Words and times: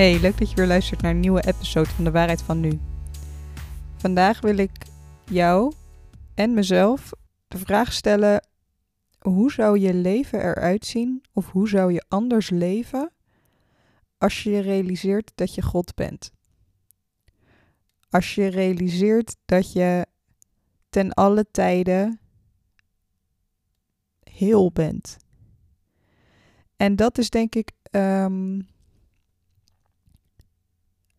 Hey, 0.00 0.20
leuk 0.20 0.38
dat 0.38 0.50
je 0.50 0.56
weer 0.56 0.66
luistert 0.66 1.02
naar 1.02 1.10
een 1.10 1.20
nieuwe 1.20 1.46
episode 1.46 1.88
van 1.88 2.04
De 2.04 2.10
Waarheid 2.10 2.42
van 2.42 2.60
Nu. 2.60 2.80
Vandaag 3.96 4.40
wil 4.40 4.56
ik 4.56 4.70
jou 5.24 5.72
en 6.34 6.54
mezelf 6.54 7.10
de 7.48 7.58
vraag 7.58 7.92
stellen: 7.92 8.46
hoe 9.18 9.52
zou 9.52 9.78
je 9.78 9.94
leven 9.94 10.40
eruit 10.40 10.86
zien 10.86 11.22
of 11.32 11.50
hoe 11.50 11.68
zou 11.68 11.92
je 11.92 12.04
anders 12.08 12.50
leven 12.50 13.12
als 14.18 14.42
je 14.42 14.58
realiseert 14.58 15.32
dat 15.34 15.54
je 15.54 15.62
God 15.62 15.94
bent? 15.94 16.32
Als 18.10 18.34
je 18.34 18.46
realiseert 18.46 19.36
dat 19.44 19.72
je 19.72 20.06
ten 20.88 21.12
alle 21.12 21.46
tijden 21.50 22.20
heel 24.22 24.72
bent. 24.72 25.16
En 26.76 26.96
dat 26.96 27.18
is 27.18 27.30
denk 27.30 27.54
ik 27.54 27.72
ehm, 27.82 28.60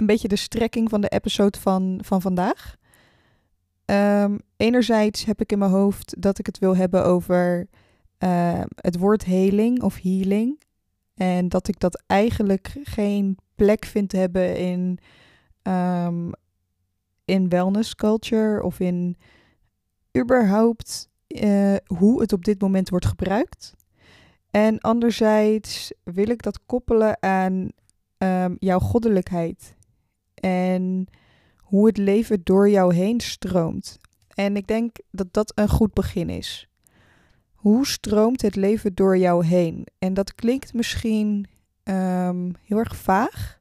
een 0.01 0.07
beetje 0.07 0.27
de 0.27 0.35
strekking 0.35 0.89
van 0.89 1.01
de 1.01 1.09
episode 1.09 1.59
van, 1.59 1.99
van 2.03 2.21
vandaag. 2.21 2.75
Um, 3.85 4.39
enerzijds 4.57 5.25
heb 5.25 5.41
ik 5.41 5.51
in 5.51 5.59
mijn 5.59 5.71
hoofd 5.71 6.21
dat 6.21 6.39
ik 6.39 6.45
het 6.45 6.59
wil 6.59 6.75
hebben 6.75 7.05
over 7.05 7.67
uh, 8.19 8.61
het 8.75 8.97
woord 8.97 9.23
heling 9.23 9.81
of 9.81 10.01
healing. 10.01 10.61
En 11.13 11.49
dat 11.49 11.67
ik 11.67 11.79
dat 11.79 12.03
eigenlijk 12.07 12.77
geen 12.83 13.37
plek 13.55 13.85
vind 13.85 14.11
hebben 14.11 14.57
in, 14.57 14.99
um, 15.63 16.31
in 17.25 17.49
wellness 17.49 17.95
culture 17.95 18.63
of 18.63 18.79
in 18.79 19.17
überhaupt 20.17 21.09
uh, 21.27 21.75
hoe 21.86 22.21
het 22.21 22.33
op 22.33 22.45
dit 22.45 22.61
moment 22.61 22.89
wordt 22.89 23.05
gebruikt. 23.05 23.73
En 24.52 24.80
anderzijds 24.80 25.93
wil 26.03 26.30
ik 26.30 26.41
dat 26.41 26.65
koppelen 26.65 27.23
aan 27.23 27.71
jouw 28.59 28.80
goddelijkheid 28.80 29.75
en 30.42 31.08
hoe 31.58 31.88
het 31.88 31.97
leven 31.97 32.42
door 32.44 32.70
jou 32.70 32.95
heen 32.95 33.20
stroomt. 33.20 34.00
En 34.34 34.56
ik 34.56 34.67
denk 34.67 34.95
dat 35.11 35.33
dat 35.33 35.52
een 35.56 35.70
goed 35.70 35.94
begin 35.94 36.30
is. 36.30 36.70
Hoe 37.53 37.88
stroomt 37.88 38.42
het 38.42 38.56
leven 38.56 38.95
door 38.95 39.17
jou 39.17 39.45
heen? 39.45 39.88
En 40.00 40.14
dat 40.14 40.36
klinkt 40.36 40.73
misschien 40.73 41.48
um, 41.83 42.56
heel 42.64 42.78
erg 42.78 42.95
vaag, 42.95 43.59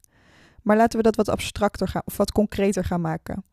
maar 0.62 0.76
laten 0.76 0.96
we 0.96 1.02
dat 1.04 1.16
wat 1.16 1.28
abstracter 1.28 1.88
gaan 1.88 2.02
of 2.04 2.16
wat 2.16 2.32
concreter 2.32 2.84
gaan 2.84 3.00
maken. 3.00 3.44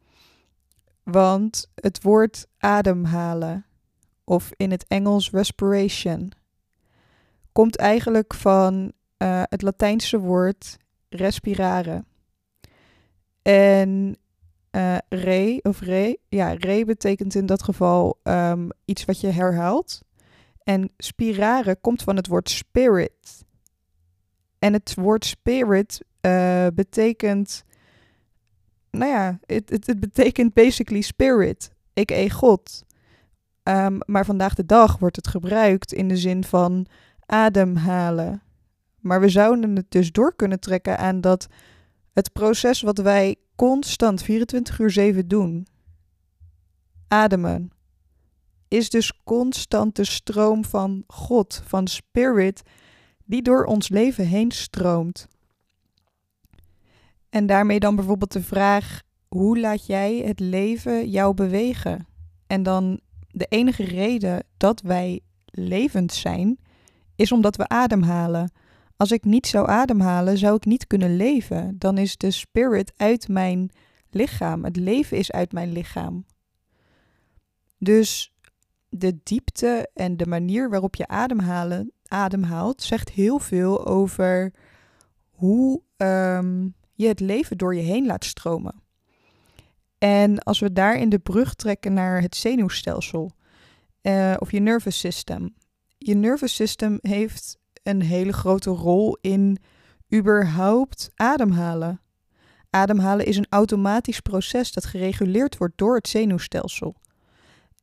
Want 1.03 1.69
het 1.75 2.03
woord 2.03 2.47
ademhalen, 2.57 3.65
of 4.23 4.51
in 4.55 4.71
het 4.71 4.85
Engels 4.87 5.29
respiration, 5.29 6.31
komt 7.51 7.77
eigenlijk 7.77 8.33
van 8.33 8.91
uh, 9.17 9.43
het 9.43 9.61
Latijnse 9.61 10.19
woord 10.19 10.77
respirare. 11.09 12.03
En 13.47 14.17
uh, 14.71 14.97
re 15.09 15.59
of 15.61 15.79
re, 15.79 16.17
ja, 16.29 16.53
re 16.53 16.85
betekent 16.85 17.35
in 17.35 17.45
dat 17.45 17.63
geval 17.63 18.19
um, 18.23 18.69
iets 18.85 19.05
wat 19.05 19.21
je 19.21 19.27
herhaalt. 19.27 20.01
En 20.63 20.91
spirare 20.97 21.75
komt 21.75 22.03
van 22.03 22.15
het 22.15 22.27
woord 22.27 22.49
spirit. 22.49 23.45
En 24.59 24.73
het 24.73 24.93
woord 24.95 25.25
spirit 25.25 26.05
uh, 26.21 26.67
betekent, 26.73 27.63
nou 28.91 29.11
ja, 29.11 29.39
het, 29.45 29.95
betekent 29.99 30.53
basically 30.53 31.01
spirit, 31.01 31.71
a.k.a. 31.99 32.29
God. 32.29 32.85
Um, 33.63 33.97
maar 34.05 34.25
vandaag 34.25 34.53
de 34.53 34.65
dag 34.65 34.97
wordt 34.97 35.15
het 35.15 35.27
gebruikt 35.27 35.93
in 35.93 36.07
de 36.07 36.17
zin 36.17 36.43
van 36.43 36.85
ademhalen. 37.25 38.41
Maar 38.99 39.19
we 39.19 39.29
zouden 39.29 39.75
het 39.75 39.91
dus 39.91 40.11
door 40.11 40.35
kunnen 40.35 40.59
trekken 40.59 40.97
aan 40.97 41.21
dat 41.21 41.47
het 42.17 42.31
proces 42.31 42.81
wat 42.81 42.97
wij 42.97 43.35
constant 43.55 44.21
24 44.21 44.79
uur 44.79 44.89
7 44.89 45.27
doen, 45.27 45.67
ademen, 47.07 47.71
is 48.67 48.89
dus 48.89 49.23
constant 49.23 49.95
de 49.95 50.05
stroom 50.05 50.65
van 50.65 51.03
God, 51.07 51.61
van 51.65 51.87
Spirit, 51.87 52.61
die 53.25 53.41
door 53.41 53.65
ons 53.65 53.89
leven 53.89 54.27
heen 54.27 54.51
stroomt. 54.51 55.27
En 57.29 57.45
daarmee 57.45 57.79
dan 57.79 57.95
bijvoorbeeld 57.95 58.31
de 58.31 58.43
vraag: 58.43 59.01
hoe 59.27 59.59
laat 59.59 59.85
jij 59.85 60.17
het 60.17 60.39
leven 60.39 61.09
jou 61.09 61.33
bewegen? 61.33 62.07
En 62.47 62.63
dan 62.63 62.99
de 63.27 63.45
enige 63.45 63.83
reden 63.83 64.43
dat 64.57 64.81
wij 64.81 65.19
levend 65.45 66.13
zijn, 66.13 66.59
is 67.15 67.31
omdat 67.31 67.55
we 67.55 67.67
ademhalen. 67.67 68.51
Als 68.97 69.11
ik 69.11 69.23
niet 69.23 69.47
zou 69.47 69.69
ademhalen, 69.69 70.37
zou 70.37 70.55
ik 70.55 70.65
niet 70.65 70.87
kunnen 70.87 71.15
leven. 71.15 71.75
Dan 71.77 71.97
is 71.97 72.17
de 72.17 72.31
spirit 72.31 72.93
uit 72.95 73.27
mijn 73.27 73.71
lichaam. 74.09 74.63
Het 74.63 74.75
leven 74.75 75.17
is 75.17 75.31
uit 75.31 75.51
mijn 75.51 75.71
lichaam. 75.71 76.25
Dus 77.77 78.33
de 78.89 79.19
diepte 79.23 79.89
en 79.93 80.17
de 80.17 80.25
manier 80.25 80.69
waarop 80.69 80.95
je 80.95 81.07
ademhalen, 81.07 81.91
ademhaalt, 82.07 82.81
zegt 82.81 83.09
heel 83.09 83.39
veel 83.39 83.85
over 83.85 84.53
hoe 85.29 85.81
um, 85.97 86.75
je 86.93 87.07
het 87.07 87.19
leven 87.19 87.57
door 87.57 87.75
je 87.75 87.81
heen 87.81 88.05
laat 88.05 88.25
stromen. 88.25 88.81
En 89.97 90.39
als 90.39 90.59
we 90.59 90.73
daar 90.73 90.97
in 90.97 91.09
de 91.09 91.19
brug 91.19 91.53
trekken 91.55 91.93
naar 91.93 92.21
het 92.21 92.35
zenuwstelsel 92.35 93.31
uh, 94.01 94.33
of 94.39 94.51
je 94.51 94.59
nervous 94.59 94.99
system. 94.99 95.55
Je 95.97 96.15
nervous 96.15 96.55
system 96.55 96.97
heeft 97.01 97.57
een 97.87 98.01
hele 98.01 98.33
grote 98.33 98.69
rol 98.69 99.17
in 99.21 99.57
überhaupt 100.15 101.11
ademhalen. 101.15 102.01
Ademhalen 102.69 103.25
is 103.25 103.37
een 103.37 103.47
automatisch 103.49 104.19
proces 104.19 104.71
dat 104.71 104.85
gereguleerd 104.85 105.57
wordt 105.57 105.77
door 105.77 105.95
het 105.95 106.07
zenuwstelsel. 106.07 106.95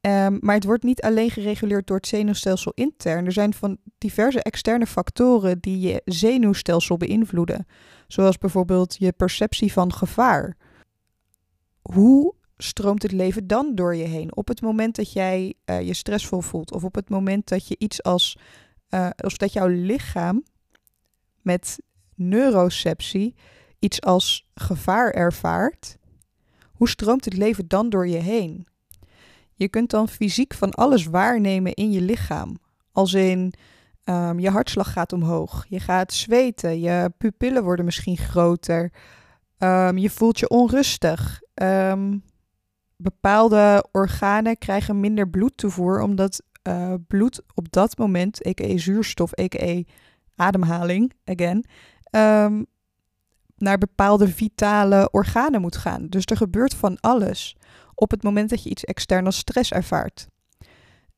Um, 0.01 0.39
maar 0.41 0.55
het 0.55 0.65
wordt 0.65 0.83
niet 0.83 1.03
alleen 1.03 1.31
gereguleerd 1.31 1.87
door 1.87 1.97
het 1.97 2.07
zenuwstelsel 2.07 2.73
intern. 2.75 3.27
Er 3.27 3.33
zijn 3.33 3.55
van 3.55 3.77
diverse 3.99 4.43
externe 4.43 4.87
factoren 4.87 5.59
die 5.61 5.81
je 5.81 6.03
zenuwstelsel 6.05 6.97
beïnvloeden. 6.97 7.67
Zoals 8.07 8.39
bijvoorbeeld 8.39 8.97
je 8.99 9.13
perceptie 9.13 9.73
van 9.73 9.93
gevaar. 9.93 10.57
Hoe 11.83 12.35
stroomt 12.57 13.03
het 13.03 13.13
leven 13.13 13.47
dan 13.47 13.75
door 13.75 13.95
je 13.95 14.05
heen? 14.05 14.37
Op 14.37 14.49
het 14.49 14.61
moment 14.61 14.97
dat 14.97 15.13
jij 15.13 15.55
uh, 15.67 15.81
je 15.81 15.95
stressvol 15.95 16.41
voelt, 16.41 16.73
of 16.73 16.85
op 16.85 16.95
het 16.95 17.09
moment 17.09 17.49
dat 17.49 17.69
je 17.69 17.75
iets 17.79 18.03
als 18.03 18.39
uh, 18.95 19.11
of 19.17 19.37
dat 19.37 19.53
jouw 19.53 19.67
lichaam 19.67 20.45
met 21.43 21.79
neuroceptie 22.15 23.35
iets 23.79 24.01
als 24.01 24.47
gevaar 24.55 25.11
ervaart, 25.11 25.97
hoe 26.73 26.89
stroomt 26.89 27.25
het 27.25 27.37
leven 27.37 27.69
dan 27.69 27.89
door 27.89 28.09
je 28.09 28.17
heen? 28.17 28.67
Je 29.55 29.69
kunt 29.69 29.91
dan 29.91 30.09
fysiek 30.09 30.55
van 30.55 30.71
alles 30.71 31.07
waarnemen 31.07 31.75
in 31.75 31.93
je 31.93 32.01
lichaam. 32.01 32.59
Als 32.93 33.15
in 33.15 33.53
um, 34.05 34.39
je 34.39 34.51
hartslag 34.51 34.93
gaat 34.93 35.13
omhoog, 35.13 35.67
je 35.69 35.81
gaat 35.81 36.13
zweten, 36.13 36.81
je 36.81 37.13
pupillen 37.19 37.63
worden 37.63 37.85
misschien 37.85 38.17
groter, 38.17 38.93
um, 39.59 39.99
je 39.99 40.11
voelt 40.11 40.39
je 40.39 40.49
onrustig. 40.49 41.41
Um, 41.55 42.23
bepaalde 42.97 43.85
organen 43.93 44.59
krijgen 44.59 45.01
minder 45.01 45.29
bloedtoevoer 45.29 46.01
omdat 46.01 46.43
uh, 46.69 46.95
bloed 47.07 47.43
op 47.55 47.73
dat 47.73 47.99
moment, 47.99 48.47
a.k.a. 48.47 48.79
zuurstof, 48.79 49.39
a.k.a. 49.39 49.83
ademhaling, 50.37 51.13
again, 51.25 51.65
um, 52.11 52.67
naar 53.57 53.79
bepaalde 53.79 54.29
vitale 54.29 55.09
organen 55.11 55.61
moet 55.61 55.77
gaan. 55.77 56.07
Dus 56.09 56.25
er 56.25 56.37
gebeurt 56.37 56.75
van 56.75 57.01
alles 57.01 57.57
op 57.95 58.11
het 58.11 58.23
moment 58.23 58.51
dat 58.51 58.63
je 58.63 58.71
iets 58.71 58.85
extern 58.85 59.27
als 59.27 59.37
stress 59.37 59.71
ervaart. 59.71 60.27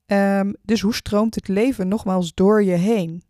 Um, 0.07 0.55
dus 0.63 0.81
hoe 0.81 0.95
stroomt 0.95 1.35
het 1.35 1.49
leven 1.49 1.89
nogmaals 1.89 2.35
door 2.35 2.63
je 2.63 2.75
heen? 2.75 3.23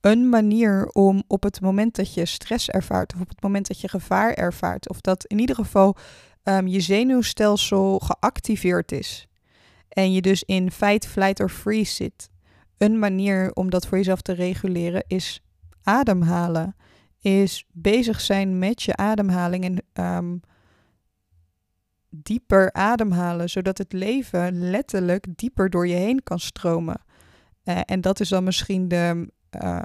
Een 0.00 0.28
manier 0.28 0.88
om 0.92 1.22
op 1.26 1.42
het 1.42 1.60
moment 1.60 1.96
dat 1.96 2.14
je 2.14 2.26
stress 2.26 2.68
ervaart, 2.68 3.14
of 3.14 3.20
op 3.20 3.28
het 3.28 3.42
moment 3.42 3.68
dat 3.68 3.80
je 3.80 3.88
gevaar 3.88 4.32
ervaart, 4.32 4.88
of 4.88 5.00
dat 5.00 5.24
in 5.24 5.38
ieder 5.38 5.54
geval 5.54 5.96
um, 6.42 6.66
je 6.66 6.80
zenuwstelsel 6.80 7.98
geactiveerd 7.98 8.92
is, 8.92 9.28
en 9.88 10.12
je 10.12 10.20
dus 10.20 10.42
in 10.42 10.70
fight, 10.70 11.06
flight 11.06 11.40
or 11.40 11.48
freeze 11.48 11.94
zit. 11.94 12.30
Een 12.76 12.98
manier 12.98 13.52
om 13.52 13.70
dat 13.70 13.86
voor 13.86 13.98
jezelf 13.98 14.20
te 14.20 14.32
reguleren 14.32 15.04
is 15.06 15.42
ademhalen. 15.82 16.76
Is 17.20 17.66
bezig 17.72 18.20
zijn 18.20 18.58
met 18.58 18.82
je 18.82 18.96
ademhaling 18.96 19.64
en 19.64 20.04
um, 20.04 20.40
dieper 22.10 22.72
ademhalen, 22.72 23.50
zodat 23.50 23.78
het 23.78 23.92
leven 23.92 24.70
letterlijk 24.70 25.26
dieper 25.36 25.70
door 25.70 25.86
je 25.86 25.94
heen 25.94 26.22
kan 26.22 26.38
stromen. 26.38 27.00
Uh, 27.64 27.80
en 27.84 28.00
dat 28.00 28.20
is 28.20 28.28
dan 28.28 28.44
misschien 28.44 28.88
de, 28.88 29.30
uh, 29.62 29.80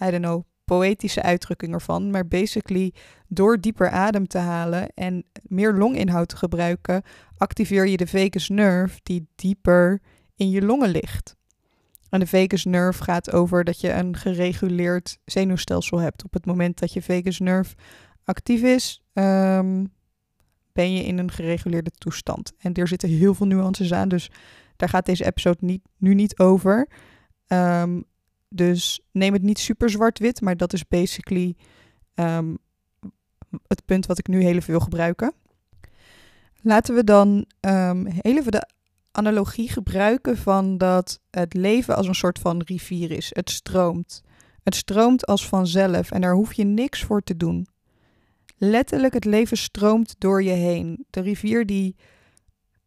I 0.00 0.10
don't 0.10 0.22
know, 0.22 0.42
poëtische 0.64 1.22
uitdrukking 1.22 1.72
ervan. 1.72 2.10
Maar 2.10 2.26
basically, 2.26 2.92
door 3.28 3.60
dieper 3.60 3.90
adem 3.90 4.26
te 4.26 4.38
halen 4.38 4.88
en 4.94 5.24
meer 5.42 5.74
longinhoud 5.74 6.28
te 6.28 6.36
gebruiken, 6.36 7.02
activeer 7.44 7.86
je 7.86 7.96
de 7.96 8.06
vagus 8.06 8.48
nerve 8.48 9.00
die 9.02 9.26
dieper 9.34 10.00
in 10.36 10.50
je 10.50 10.62
longen 10.62 10.90
ligt. 10.90 11.36
En 12.10 12.20
de 12.20 12.26
vagus 12.26 12.64
nerve 12.64 13.02
gaat 13.02 13.32
over 13.32 13.64
dat 13.64 13.80
je 13.80 13.92
een 13.92 14.16
gereguleerd 14.16 15.18
zenuwstelsel 15.24 15.98
hebt. 15.98 16.24
Op 16.24 16.32
het 16.32 16.46
moment 16.46 16.78
dat 16.78 16.92
je 16.92 17.02
vagus 17.02 17.38
nerve 17.38 17.74
actief 18.24 18.62
is, 18.62 19.02
ehm, 19.12 19.84
ben 20.72 20.92
je 20.92 21.04
in 21.04 21.18
een 21.18 21.30
gereguleerde 21.30 21.90
toestand. 21.90 22.52
En 22.58 22.74
er 22.74 22.88
zitten 22.88 23.08
heel 23.08 23.34
veel 23.34 23.46
nuances 23.46 23.92
aan, 23.92 24.08
dus 24.08 24.30
daar 24.76 24.88
gaat 24.88 25.06
deze 25.06 25.24
episode 25.24 25.58
niet, 25.60 25.82
nu 25.96 26.14
niet 26.14 26.38
over. 26.38 26.88
Ehm, 27.46 28.00
dus 28.48 29.00
neem 29.12 29.32
het 29.32 29.42
niet 29.42 29.58
super 29.58 29.90
zwart-wit, 29.90 30.40
maar 30.40 30.56
dat 30.56 30.72
is 30.72 30.88
basically 30.88 31.56
ehm, 32.14 32.54
het 33.66 33.84
punt 33.84 34.06
wat 34.06 34.18
ik 34.18 34.26
nu 34.26 34.42
heel 34.42 34.54
even 34.54 34.70
wil 34.70 34.80
gebruiken. 34.80 35.34
Laten 36.66 36.94
we 36.94 37.04
dan 37.04 37.46
um, 37.60 38.06
even 38.06 38.52
de 38.52 38.68
analogie 39.10 39.68
gebruiken 39.68 40.36
van 40.36 40.78
dat 40.78 41.20
het 41.30 41.54
leven 41.54 41.96
als 41.96 42.06
een 42.06 42.14
soort 42.14 42.38
van 42.38 42.62
rivier 42.64 43.10
is. 43.10 43.30
Het 43.32 43.50
stroomt. 43.50 44.22
Het 44.62 44.74
stroomt 44.74 45.26
als 45.26 45.48
vanzelf 45.48 46.10
en 46.10 46.20
daar 46.20 46.34
hoef 46.34 46.52
je 46.52 46.64
niks 46.64 47.02
voor 47.02 47.22
te 47.22 47.36
doen. 47.36 47.66
Letterlijk, 48.56 49.14
het 49.14 49.24
leven 49.24 49.56
stroomt 49.56 50.14
door 50.18 50.42
je 50.42 50.50
heen. 50.50 51.06
De 51.10 51.20
rivier 51.20 51.66
die 51.66 51.96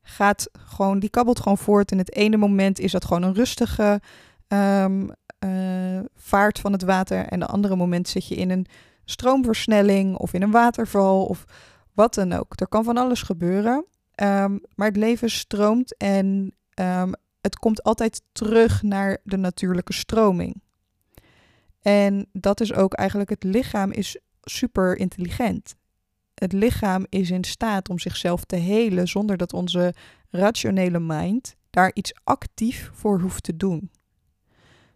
gaat 0.02 0.50
gewoon, 0.60 1.00
die 1.00 1.10
kabbelt 1.10 1.40
gewoon 1.40 1.58
voort. 1.58 1.92
In 1.92 1.98
het 1.98 2.16
ene 2.16 2.38
moment 2.38 2.80
is 2.80 2.92
dat 2.92 3.06
gewoon 3.06 3.24
een 3.24 3.34
rustige 3.34 4.02
um, 4.48 5.10
vaart 6.16 6.60
van 6.60 6.72
het 6.72 6.84
water. 6.84 7.26
En 7.26 7.40
de 7.40 7.46
andere 7.46 7.76
moment 7.76 8.08
zit 8.08 8.28
je 8.28 8.36
in 8.36 8.50
een 8.50 8.66
stroomversnelling 9.06 10.16
of 10.16 10.34
in 10.34 10.42
een 10.42 10.52
waterval 10.52 11.26
of 11.26 11.46
wat 11.98 12.14
dan 12.14 12.34
ook. 12.34 12.60
Er 12.60 12.68
kan 12.68 12.84
van 12.84 12.98
alles 12.98 13.22
gebeuren. 13.22 13.86
Um, 14.22 14.62
maar 14.76 14.88
het 14.88 14.98
leven 14.98 15.30
stroomt 15.30 15.98
en 15.98 16.56
um, 16.80 17.14
het 17.42 17.56
komt 17.56 17.84
altijd 17.84 18.22
terug 18.32 18.82
naar 18.82 19.18
de 19.24 19.38
natuurlijke 19.38 19.94
stroming. 19.94 20.62
En 21.82 22.28
dat 22.32 22.62
is 22.62 22.74
ook 22.74 22.94
eigenlijk 22.94 23.30
het 23.30 23.44
lichaam 23.44 23.92
is 23.92 24.20
super 24.42 24.98
intelligent. 24.98 25.76
Het 26.34 26.54
lichaam 26.54 27.06
is 27.10 27.32
in 27.32 27.44
staat 27.44 27.90
om 27.90 28.00
zichzelf 28.00 28.44
te 28.44 28.56
helen 28.56 29.08
zonder 29.08 29.38
dat 29.38 29.54
onze 29.54 29.94
rationele 30.30 31.00
mind 31.00 31.56
daar 31.70 31.92
iets 31.94 32.14
actief 32.24 32.90
voor 32.94 33.20
hoeft 33.20 33.44
te 33.44 33.58
doen. 33.58 33.92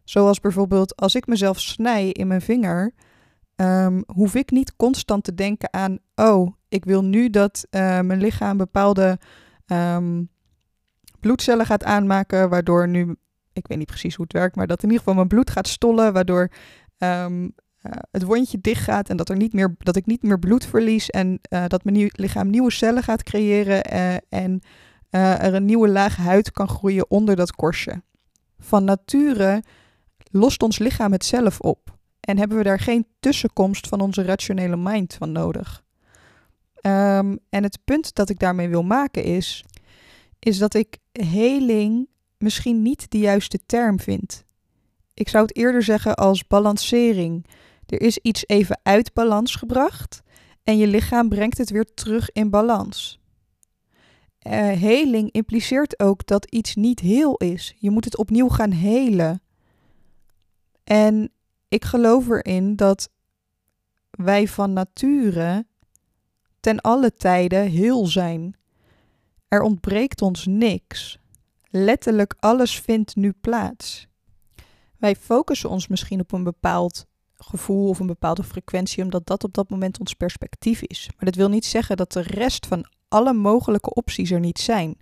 Zoals 0.03 0.39
bijvoorbeeld 0.39 0.95
als 0.95 1.15
ik 1.15 1.27
mezelf 1.27 1.59
snij 1.59 2.09
in 2.09 2.27
mijn 2.27 2.41
vinger, 2.41 2.93
um, 3.55 4.03
hoef 4.13 4.35
ik 4.35 4.51
niet 4.51 4.75
constant 4.75 5.23
te 5.23 5.33
denken 5.33 5.73
aan, 5.73 5.99
oh, 6.15 6.59
ik 6.71 6.85
wil 6.85 7.03
nu 7.03 7.29
dat 7.29 7.67
uh, 7.69 7.81
mijn 7.81 8.19
lichaam 8.19 8.57
bepaalde 8.57 9.19
um, 9.67 10.29
bloedcellen 11.19 11.65
gaat 11.65 11.83
aanmaken, 11.83 12.49
waardoor 12.49 12.87
nu, 12.87 13.15
ik 13.53 13.67
weet 13.67 13.77
niet 13.77 13.87
precies 13.87 14.15
hoe 14.15 14.23
het 14.23 14.33
werkt, 14.33 14.55
maar 14.55 14.67
dat 14.67 14.77
in 14.77 14.83
ieder 14.83 14.99
geval 14.99 15.13
mijn 15.15 15.27
bloed 15.27 15.49
gaat 15.49 15.67
stollen, 15.67 16.13
waardoor 16.13 16.51
um, 16.97 17.43
uh, 17.43 17.51
het 18.11 18.23
wondje 18.23 18.61
dicht 18.61 18.83
gaat 18.83 19.09
en 19.09 19.17
dat, 19.17 19.29
er 19.29 19.35
niet 19.35 19.53
meer, 19.53 19.75
dat 19.77 19.95
ik 19.95 20.05
niet 20.05 20.23
meer 20.23 20.39
bloed 20.39 20.65
verlies 20.65 21.09
en 21.09 21.39
uh, 21.49 21.63
dat 21.67 21.83
mijn 21.83 22.11
lichaam 22.11 22.49
nieuwe 22.49 22.71
cellen 22.71 23.03
gaat 23.03 23.23
creëren 23.23 23.83
en 24.29 24.61
er 25.09 25.53
een 25.53 25.65
nieuwe 25.65 25.89
laag 25.89 26.15
huid 26.15 26.51
kan 26.51 26.67
groeien 26.67 27.09
onder 27.09 27.35
dat 27.35 27.51
korstje. 27.51 28.03
Van 28.59 28.83
nature 28.83 29.63
lost 30.31 30.63
ons 30.63 30.79
lichaam 30.79 31.11
het 31.11 31.25
zelf 31.25 31.59
op. 31.59 31.97
En 32.19 32.37
hebben 32.37 32.57
we 32.57 32.63
daar 32.63 32.79
geen 32.79 33.07
tussenkomst 33.19 33.87
van 33.87 34.01
onze 34.01 34.23
rationele 34.23 34.77
mind 34.77 35.13
van 35.13 35.31
nodig. 35.31 35.83
Um, 36.81 37.39
en 37.49 37.63
het 37.63 37.79
punt 37.85 38.15
dat 38.15 38.29
ik 38.29 38.39
daarmee 38.39 38.69
wil 38.69 38.83
maken 38.83 39.23
is, 39.23 39.65
is 40.39 40.57
dat 40.57 40.73
ik 40.73 40.97
heling 41.11 42.07
misschien 42.37 42.81
niet 42.81 43.11
de 43.11 43.19
juiste 43.19 43.59
term 43.65 43.99
vind. 43.99 44.45
Ik 45.13 45.29
zou 45.29 45.45
het 45.45 45.55
eerder 45.55 45.83
zeggen 45.83 46.15
als 46.15 46.47
balancering. 46.47 47.45
Er 47.85 48.01
is 48.01 48.17
iets 48.17 48.43
even 48.47 48.79
uit 48.83 49.13
balans 49.13 49.55
gebracht 49.55 50.21
en 50.63 50.77
je 50.77 50.87
lichaam 50.87 51.29
brengt 51.29 51.57
het 51.57 51.69
weer 51.69 51.93
terug 51.93 52.31
in 52.31 52.49
balans. 52.49 53.19
Uh, 54.47 54.53
heling 54.71 55.31
impliceert 55.31 55.99
ook 55.99 56.25
dat 56.25 56.45
iets 56.45 56.75
niet 56.75 56.99
heel 56.99 57.35
is. 57.35 57.75
Je 57.77 57.89
moet 57.89 58.05
het 58.05 58.17
opnieuw 58.17 58.49
gaan 58.49 58.71
helen. 58.71 59.41
En 60.83 61.31
ik 61.67 61.85
geloof 61.85 62.29
erin 62.29 62.75
dat 62.75 63.09
wij 64.09 64.47
van 64.47 64.73
nature 64.73 65.65
ten 66.61 66.81
alle 66.81 67.13
tijden 67.13 67.67
heel 67.67 68.05
zijn. 68.05 68.55
Er 69.47 69.61
ontbreekt 69.61 70.21
ons 70.21 70.45
niks. 70.45 71.19
Letterlijk 71.69 72.35
alles 72.39 72.79
vindt 72.79 73.15
nu 73.15 73.33
plaats. 73.41 74.07
Wij 74.97 75.15
focussen 75.15 75.69
ons 75.69 75.87
misschien 75.87 76.19
op 76.19 76.31
een 76.31 76.43
bepaald 76.43 77.05
gevoel 77.33 77.89
of 77.89 77.99
een 77.99 78.07
bepaalde 78.07 78.43
frequentie, 78.43 79.03
omdat 79.03 79.25
dat 79.25 79.43
op 79.43 79.53
dat 79.53 79.69
moment 79.69 79.99
ons 79.99 80.13
perspectief 80.13 80.81
is. 80.81 81.09
Maar 81.15 81.25
dat 81.25 81.35
wil 81.35 81.49
niet 81.49 81.65
zeggen 81.65 81.97
dat 81.97 82.11
de 82.11 82.21
rest 82.21 82.65
van 82.65 82.85
alle 83.07 83.33
mogelijke 83.33 83.93
opties 83.93 84.31
er 84.31 84.39
niet 84.39 84.59
zijn. 84.59 84.97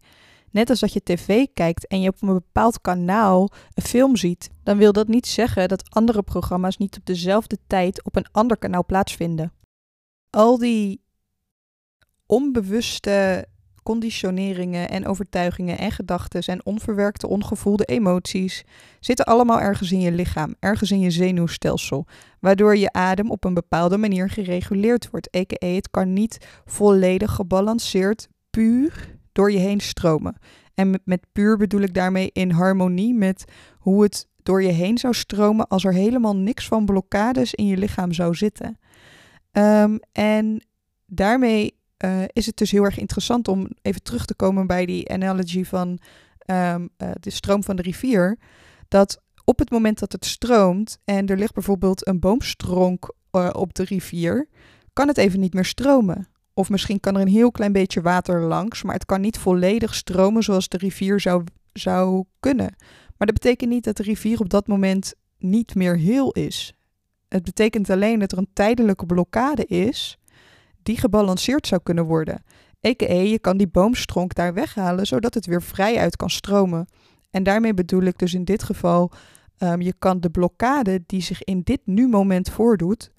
Net 0.51 0.69
als 0.69 0.79
dat 0.79 0.93
je 0.93 1.03
tv 1.03 1.45
kijkt 1.53 1.87
en 1.87 2.01
je 2.01 2.09
op 2.09 2.21
een 2.21 2.33
bepaald 2.33 2.81
kanaal 2.81 3.49
een 3.73 3.83
film 3.83 4.15
ziet, 4.15 4.49
dan 4.63 4.77
wil 4.77 4.91
dat 4.91 5.07
niet 5.07 5.27
zeggen 5.27 5.67
dat 5.67 5.89
andere 5.89 6.21
programma's 6.21 6.77
niet 6.77 6.97
op 6.97 7.05
dezelfde 7.05 7.57
tijd 7.67 8.03
op 8.03 8.15
een 8.15 8.31
ander 8.31 8.57
kanaal 8.57 8.85
plaatsvinden. 8.85 9.53
Al 10.29 10.57
die 10.57 11.01
onbewuste 12.29 13.45
conditioneringen 13.83 14.89
en 14.89 15.05
overtuigingen 15.05 15.77
en 15.77 15.91
gedachten 15.91 16.41
en 16.41 16.65
onverwerkte, 16.65 17.27
ongevoelde 17.27 17.85
emoties 17.85 18.63
zitten 18.99 19.25
allemaal 19.25 19.59
ergens 19.59 19.91
in 19.91 19.99
je 19.99 20.11
lichaam, 20.11 20.55
ergens 20.59 20.91
in 20.91 20.99
je 20.99 21.11
zenuwstelsel, 21.11 22.05
waardoor 22.39 22.77
je 22.77 22.91
adem 22.91 23.31
op 23.31 23.43
een 23.43 23.53
bepaalde 23.53 23.97
manier 23.97 24.29
gereguleerd 24.29 25.09
wordt. 25.09 25.35
A.k.a. 25.35 25.65
het 25.67 25.89
kan 25.89 26.13
niet 26.13 26.47
volledig 26.65 27.31
gebalanceerd, 27.31 28.27
puur 28.49 29.17
door 29.31 29.51
je 29.51 29.59
heen 29.59 29.79
stromen. 29.79 30.35
En 30.73 31.01
met, 31.03 31.25
puur 31.31 31.57
bedoel 31.57 31.81
ik 31.81 31.93
daarmee 31.93 32.29
in 32.33 32.51
harmonie 32.51 33.13
met 33.13 33.45
hoe 33.77 34.03
het 34.03 34.27
door 34.43 34.63
je 34.63 34.71
heen 34.71 34.97
zou 34.97 35.13
stromen 35.13 35.67
als 35.67 35.85
er 35.85 35.93
helemaal 35.93 36.35
niks 36.35 36.67
van 36.67 36.85
blokkades 36.85 37.53
in 37.53 37.65
je 37.65 37.77
lichaam 37.77 38.13
zou 38.13 38.35
zitten. 38.35 38.79
Um, 39.51 39.99
en 40.11 40.63
daarmee 41.05 41.78
uh, 42.05 42.23
is 42.27 42.45
het 42.45 42.57
dus 42.57 42.71
heel 42.71 42.83
erg 42.83 42.99
interessant 42.99 43.47
om 43.47 43.69
even 43.81 44.03
terug 44.03 44.25
te 44.25 44.35
komen 44.35 44.67
bij 44.67 44.85
die 44.85 45.09
analogy 45.09 45.63
van 45.63 45.99
um, 46.45 46.89
uh, 46.97 47.11
de 47.19 47.29
stroom 47.29 47.63
van 47.63 47.75
de 47.75 47.81
rivier. 47.81 48.37
Dat 48.87 49.21
op 49.45 49.59
het 49.59 49.69
moment 49.69 49.99
dat 49.99 50.11
het 50.11 50.25
stroomt 50.25 50.97
en 51.03 51.27
er 51.27 51.37
ligt 51.37 51.53
bijvoorbeeld 51.53 52.07
een 52.07 52.19
boomstronk 52.19 53.13
uh, 53.31 53.49
op 53.51 53.73
de 53.73 53.83
rivier, 53.83 54.47
kan 54.93 55.07
het 55.07 55.17
even 55.17 55.39
niet 55.39 55.53
meer 55.53 55.65
stromen. 55.65 56.27
Of 56.53 56.69
misschien 56.69 56.99
kan 56.99 57.15
er 57.15 57.21
een 57.21 57.27
heel 57.27 57.51
klein 57.51 57.71
beetje 57.71 58.01
water 58.01 58.41
langs, 58.41 58.83
maar 58.83 58.93
het 58.93 59.05
kan 59.05 59.21
niet 59.21 59.37
volledig 59.37 59.95
stromen 59.95 60.43
zoals 60.43 60.67
de 60.67 60.77
rivier 60.77 61.19
zou, 61.19 61.43
zou 61.73 62.23
kunnen. 62.39 62.75
Maar 63.17 63.27
dat 63.27 63.33
betekent 63.33 63.69
niet 63.69 63.83
dat 63.83 63.97
de 63.97 64.03
rivier 64.03 64.39
op 64.39 64.49
dat 64.49 64.67
moment 64.67 65.13
niet 65.37 65.75
meer 65.75 65.97
heel 65.97 66.31
is. 66.31 66.73
Het 67.27 67.43
betekent 67.43 67.89
alleen 67.89 68.19
dat 68.19 68.31
er 68.31 68.37
een 68.37 68.49
tijdelijke 68.53 69.05
blokkade 69.05 69.65
is 69.65 70.18
die 70.83 70.97
gebalanceerd 70.97 71.67
zou 71.67 71.81
kunnen 71.83 72.05
worden. 72.05 72.43
A.k.a. 72.87 73.13
je 73.13 73.39
kan 73.39 73.57
die 73.57 73.67
boomstronk 73.67 74.35
daar 74.35 74.53
weghalen 74.53 75.05
zodat 75.05 75.33
het 75.33 75.45
weer 75.45 75.61
vrij 75.61 75.97
uit 75.97 76.15
kan 76.15 76.29
stromen. 76.29 76.87
En 77.31 77.43
daarmee 77.43 77.73
bedoel 77.73 78.01
ik 78.01 78.17
dus 78.17 78.33
in 78.33 78.43
dit 78.43 78.63
geval, 78.63 79.11
um, 79.59 79.81
je 79.81 79.93
kan 79.99 80.19
de 80.19 80.29
blokkade 80.29 81.03
die 81.05 81.21
zich 81.21 81.43
in 81.43 81.61
dit 81.61 81.79
nu 81.85 82.07
moment 82.07 82.49
voordoet, 82.49 83.11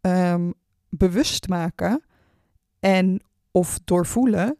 um, 0.00 0.54
bewust 0.88 1.48
maken 1.48 2.02
en 2.80 3.20
of 3.50 3.78
doorvoelen. 3.84 4.58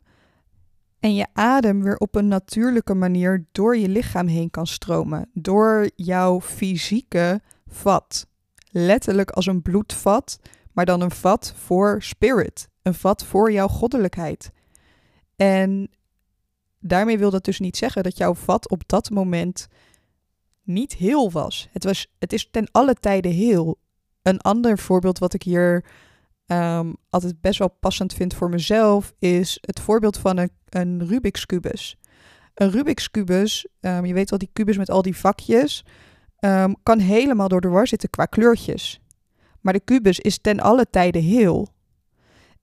En 1.00 1.14
je 1.14 1.26
adem 1.32 1.82
weer 1.82 1.96
op 1.96 2.14
een 2.14 2.28
natuurlijke 2.28 2.94
manier 2.94 3.46
door 3.52 3.76
je 3.76 3.88
lichaam 3.88 4.26
heen 4.26 4.50
kan 4.50 4.66
stromen. 4.66 5.30
Door 5.32 5.90
jouw 5.94 6.40
fysieke 6.40 7.40
vat. 7.66 8.26
Letterlijk 8.70 9.30
als 9.30 9.46
een 9.46 9.62
bloedvat, 9.62 10.38
maar 10.76 10.84
dan 10.84 11.00
een 11.00 11.10
vat 11.10 11.52
voor 11.56 12.02
spirit. 12.02 12.68
Een 12.82 12.94
vat 12.94 13.24
voor 13.24 13.52
jouw 13.52 13.68
goddelijkheid. 13.68 14.50
En 15.36 15.90
daarmee 16.80 17.18
wil 17.18 17.30
dat 17.30 17.44
dus 17.44 17.58
niet 17.58 17.76
zeggen 17.76 18.02
dat 18.02 18.16
jouw 18.16 18.34
vat 18.34 18.70
op 18.70 18.88
dat 18.88 19.10
moment 19.10 19.66
niet 20.62 20.94
heel 20.94 21.30
was. 21.30 21.68
Het, 21.72 21.84
was, 21.84 22.06
het 22.18 22.32
is 22.32 22.48
ten 22.50 22.68
alle 22.70 22.94
tijde 22.94 23.28
heel. 23.28 23.78
Een 24.22 24.40
ander 24.40 24.78
voorbeeld 24.78 25.18
wat 25.18 25.34
ik 25.34 25.42
hier 25.42 25.84
um, 26.46 26.96
altijd 27.10 27.40
best 27.40 27.58
wel 27.58 27.76
passend 27.80 28.14
vind 28.14 28.34
voor 28.34 28.48
mezelf, 28.48 29.14
is 29.18 29.58
het 29.60 29.80
voorbeeld 29.80 30.18
van 30.18 30.36
een, 30.36 30.50
een 30.68 31.06
Rubik's 31.06 31.46
kubus. 31.46 31.96
Een 32.54 32.70
Rubik's 32.70 33.10
kubus, 33.10 33.66
um, 33.80 34.04
je 34.04 34.14
weet 34.14 34.30
wel 34.30 34.38
die 34.38 34.50
kubus 34.52 34.76
met 34.76 34.90
al 34.90 35.02
die 35.02 35.16
vakjes, 35.16 35.84
um, 36.40 36.76
kan 36.82 36.98
helemaal 36.98 37.48
door 37.48 37.60
de 37.60 37.68
war 37.68 37.86
zitten 37.86 38.10
qua 38.10 38.24
kleurtjes. 38.24 39.00
Maar 39.66 39.74
de 39.74 39.80
kubus 39.84 40.18
is 40.18 40.38
ten 40.38 40.60
alle 40.60 40.86
tijde 40.90 41.18
heel. 41.18 41.68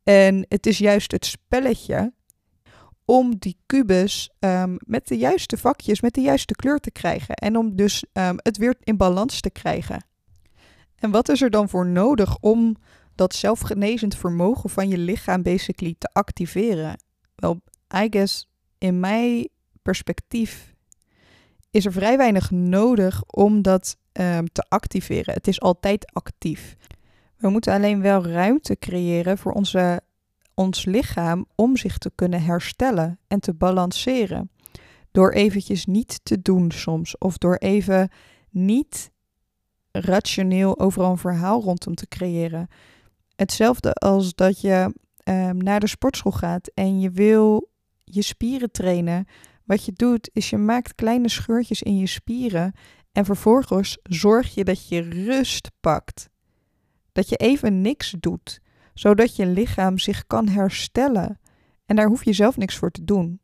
En 0.03 0.45
het 0.49 0.65
is 0.65 0.77
juist 0.77 1.11
het 1.11 1.25
spelletje 1.25 2.13
om 3.05 3.37
die 3.37 3.57
kubus 3.65 4.29
ehm, 4.39 4.75
met 4.79 5.07
de 5.07 5.17
juiste 5.17 5.57
vakjes, 5.57 6.01
met 6.01 6.13
de 6.13 6.21
juiste 6.21 6.55
kleur 6.55 6.79
te 6.79 6.91
krijgen. 6.91 7.35
En 7.35 7.57
om 7.57 7.75
dus 7.75 8.03
ehm, 8.13 8.35
het 8.37 8.57
weer 8.57 8.75
in 8.79 8.97
balans 8.97 9.39
te 9.41 9.49
krijgen. 9.49 10.05
En 10.95 11.11
wat 11.11 11.29
is 11.29 11.41
er 11.41 11.49
dan 11.49 11.69
voor 11.69 11.87
nodig 11.87 12.37
om 12.39 12.75
dat 13.15 13.35
zelfgenezend 13.35 14.15
vermogen 14.15 14.69
van 14.69 14.87
je 14.87 14.97
lichaam 14.97 15.41
basically 15.41 15.95
te 15.97 16.09
activeren? 16.13 17.03
Wel, 17.35 17.61
I 17.95 18.07
guess 18.09 18.49
in 18.77 18.99
mijn 18.99 19.49
perspectief 19.81 20.73
is 21.71 21.85
er 21.85 21.91
vrij 21.91 22.17
weinig 22.17 22.51
nodig 22.51 23.23
om 23.25 23.61
dat 23.61 23.97
um, 24.13 24.51
te 24.51 24.65
activeren. 24.69 25.33
Het 25.33 25.47
is 25.47 25.61
altijd 25.61 26.13
actief. 26.13 26.75
We 27.43 27.49
moeten 27.49 27.73
alleen 27.73 28.01
wel 28.01 28.25
ruimte 28.25 28.77
creëren 28.79 29.37
voor 29.37 29.51
onze, 29.51 30.01
ons 30.53 30.85
lichaam 30.85 31.45
om 31.55 31.77
zich 31.77 31.97
te 31.97 32.11
kunnen 32.15 32.43
herstellen 32.43 33.19
en 33.27 33.39
te 33.39 33.53
balanceren. 33.53 34.51
Door 35.11 35.31
eventjes 35.31 35.85
niet 35.85 36.19
te 36.23 36.41
doen 36.41 36.71
soms, 36.71 37.17
of 37.17 37.37
door 37.37 37.55
even 37.55 38.09
niet 38.49 39.11
rationeel 39.91 40.79
overal 40.79 41.11
een 41.11 41.17
verhaal 41.17 41.61
rondom 41.61 41.95
te 41.95 42.07
creëren. 42.07 42.67
Hetzelfde 43.35 43.93
als 43.93 44.35
dat 44.35 44.61
je 44.61 44.93
um, 45.23 45.57
naar 45.57 45.79
de 45.79 45.87
sportschool 45.87 46.31
gaat 46.31 46.71
en 46.73 46.99
je 46.99 47.11
wil 47.11 47.69
je 48.03 48.21
spieren 48.21 48.71
trainen. 48.71 49.25
Wat 49.65 49.85
je 49.85 49.93
doet 49.95 50.29
is 50.33 50.49
je 50.49 50.57
maakt 50.57 50.95
kleine 50.95 51.29
scheurtjes 51.29 51.81
in 51.81 51.97
je 51.97 52.07
spieren 52.07 52.73
en 53.11 53.25
vervolgens 53.25 53.97
zorg 54.03 54.53
je 54.53 54.63
dat 54.63 54.87
je 54.87 55.01
rust 55.01 55.71
pakt. 55.79 56.31
Dat 57.13 57.29
je 57.29 57.35
even 57.35 57.81
niks 57.81 58.15
doet, 58.19 58.59
zodat 58.93 59.35
je 59.35 59.45
lichaam 59.45 59.97
zich 59.97 60.27
kan 60.27 60.47
herstellen. 60.47 61.39
En 61.85 61.95
daar 61.95 62.07
hoef 62.07 62.23
je 62.23 62.33
zelf 62.33 62.57
niks 62.57 62.77
voor 62.77 62.91
te 62.91 63.03
doen. 63.03 63.41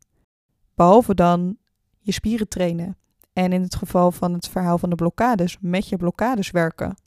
Behalve 0.75 1.15
dan 1.15 1.57
je 1.99 2.11
spieren 2.11 2.47
trainen. 2.47 2.97
En 3.33 3.53
in 3.53 3.61
het 3.61 3.75
geval 3.75 4.11
van 4.11 4.33
het 4.33 4.47
verhaal 4.47 4.77
van 4.77 4.89
de 4.89 4.95
blokkades, 4.95 5.57
met 5.61 5.89
je 5.89 5.97
blokkades 5.97 6.51
werken. 6.51 6.97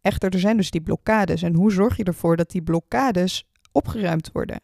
Echter, 0.00 0.32
er 0.32 0.38
zijn 0.38 0.56
dus 0.56 0.70
die 0.70 0.80
blokkades. 0.80 1.42
En 1.42 1.54
hoe 1.54 1.72
zorg 1.72 1.96
je 1.96 2.04
ervoor 2.04 2.36
dat 2.36 2.50
die 2.50 2.62
blokkades 2.62 3.48
opgeruimd 3.72 4.32
worden? 4.32 4.60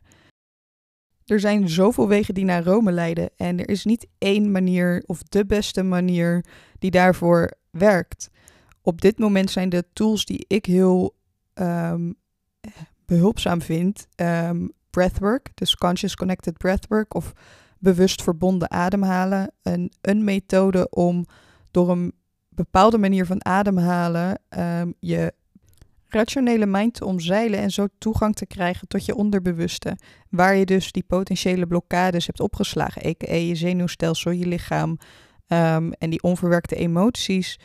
Er 1.25 1.41
zijn 1.41 1.69
zoveel 1.69 2.09
wegen 2.09 2.35
die 2.35 2.45
naar 2.45 2.65
Rome 2.65 2.93
leiden. 2.93 3.31
En 3.37 3.59
er 3.59 3.69
is 3.69 3.85
niet 3.85 4.07
één 4.19 4.51
manier 4.51 5.03
of 5.07 5.23
de 5.23 5.47
beste 5.47 5.83
manier 5.83 6.45
die 6.79 6.91
daarvoor 6.91 7.53
werkt. 7.71 8.31
Op 8.89 9.01
dit 9.01 9.19
moment 9.19 9.51
zijn 9.51 9.69
de 9.69 9.85
tools 9.93 10.25
die 10.25 10.45
ik 10.47 10.67
heel 10.67 11.15
um, 11.55 12.15
behulpzaam 13.07 13.63
vind, 13.63 14.07
um, 14.17 14.73
breathwork, 14.91 15.51
dus 15.55 15.77
conscious 15.77 16.15
connected 16.15 16.59
breathwork 16.59 17.15
of 17.15 17.33
bewust 17.79 18.23
verbonden 18.23 18.71
ademhalen. 18.71 19.53
Een, 19.63 19.93
een 20.01 20.25
methode 20.25 20.89
om 20.91 21.27
door 21.71 21.91
een 21.91 22.13
bepaalde 22.49 22.99
manier 22.99 23.27
van 23.27 23.45
ademhalen 23.45 24.41
um, 24.59 24.95
je 25.01 25.35
rationele 26.07 26.67
mind 26.67 26.95
te 26.95 27.05
omzeilen 27.05 27.59
en 27.59 27.71
zo 27.71 27.87
toegang 27.99 28.35
te 28.35 28.47
krijgen 28.47 28.89
tot 28.89 29.05
je 29.05 29.15
onderbewuste, 29.15 29.97
waar 30.31 30.57
je 30.57 30.65
dus 30.65 30.93
die 30.93 31.05
potentiële 31.07 31.67
blokkades 31.67 32.27
hebt 32.27 32.41
opgeslagen, 32.41 33.07
a.k.a. 33.07 33.35
je 33.35 33.55
zenuwstelsel, 33.55 34.31
je 34.31 34.47
lichaam 34.47 34.99
en 35.99 36.11
die 36.11 36.23
onverwerkte 36.23 36.77
emoties, 36.77 37.59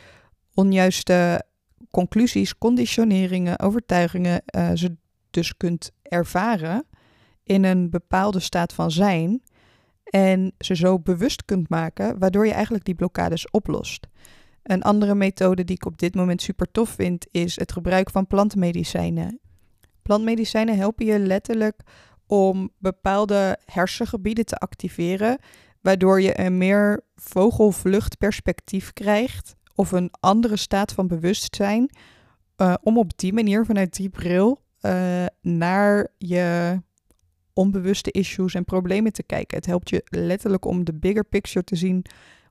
onjuiste 0.54 1.44
conclusies, 1.90 2.58
conditioneringen, 2.58 3.60
overtuigingen, 3.60 4.42
uh, 4.56 4.70
ze 4.74 4.96
dus 5.30 5.56
kunt 5.56 5.90
ervaren 6.02 6.86
in 7.42 7.64
een 7.64 7.90
bepaalde 7.90 8.40
staat 8.40 8.72
van 8.72 8.90
zijn 8.90 9.42
en 10.04 10.52
ze 10.58 10.76
zo 10.76 10.98
bewust 10.98 11.44
kunt 11.44 11.68
maken, 11.68 12.18
waardoor 12.18 12.46
je 12.46 12.52
eigenlijk 12.52 12.84
die 12.84 12.94
blokkades 12.94 13.50
oplost. 13.50 14.06
Een 14.62 14.82
andere 14.82 15.14
methode 15.14 15.64
die 15.64 15.76
ik 15.76 15.86
op 15.86 15.98
dit 15.98 16.14
moment 16.14 16.42
super 16.42 16.70
tof 16.70 16.88
vind, 16.88 17.26
is 17.30 17.58
het 17.58 17.72
gebruik 17.72 18.10
van 18.10 18.26
plantmedicijnen. 18.26 19.40
Plantmedicijnen 20.02 20.76
helpen 20.76 21.06
je 21.06 21.18
letterlijk 21.18 21.80
om 22.26 22.70
bepaalde 22.78 23.58
hersengebieden 23.64 24.46
te 24.46 24.56
activeren, 24.56 25.38
waardoor 25.80 26.20
je 26.20 26.40
een 26.40 26.58
meer 26.58 27.00
vogelvluchtperspectief 27.14 28.92
krijgt 28.92 29.54
of 29.74 29.92
een 29.92 30.10
andere 30.20 30.56
staat 30.56 30.92
van 30.92 31.06
bewustzijn, 31.06 31.90
uh, 32.56 32.74
om 32.82 32.98
op 32.98 33.18
die 33.18 33.32
manier 33.32 33.64
vanuit 33.64 33.96
die 33.96 34.08
bril 34.08 34.62
uh, 34.80 35.24
naar 35.40 36.08
je 36.18 36.78
onbewuste 37.52 38.10
issues 38.10 38.54
en 38.54 38.64
problemen 38.64 39.12
te 39.12 39.22
kijken. 39.22 39.56
Het 39.56 39.66
helpt 39.66 39.90
je 39.90 40.02
letterlijk 40.04 40.64
om 40.64 40.84
de 40.84 40.94
bigger 40.94 41.24
picture 41.24 41.64
te 41.64 41.76
zien 41.76 42.04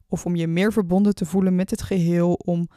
of 0.07 0.25
om 0.25 0.35
je 0.35 0.47
meer 0.47 0.73
verbonden 0.73 1.15
te 1.15 1.25
voelen 1.25 1.55
met 1.55 1.69
het 1.69 1.81
geheel, 1.81 2.33
om 2.33 2.67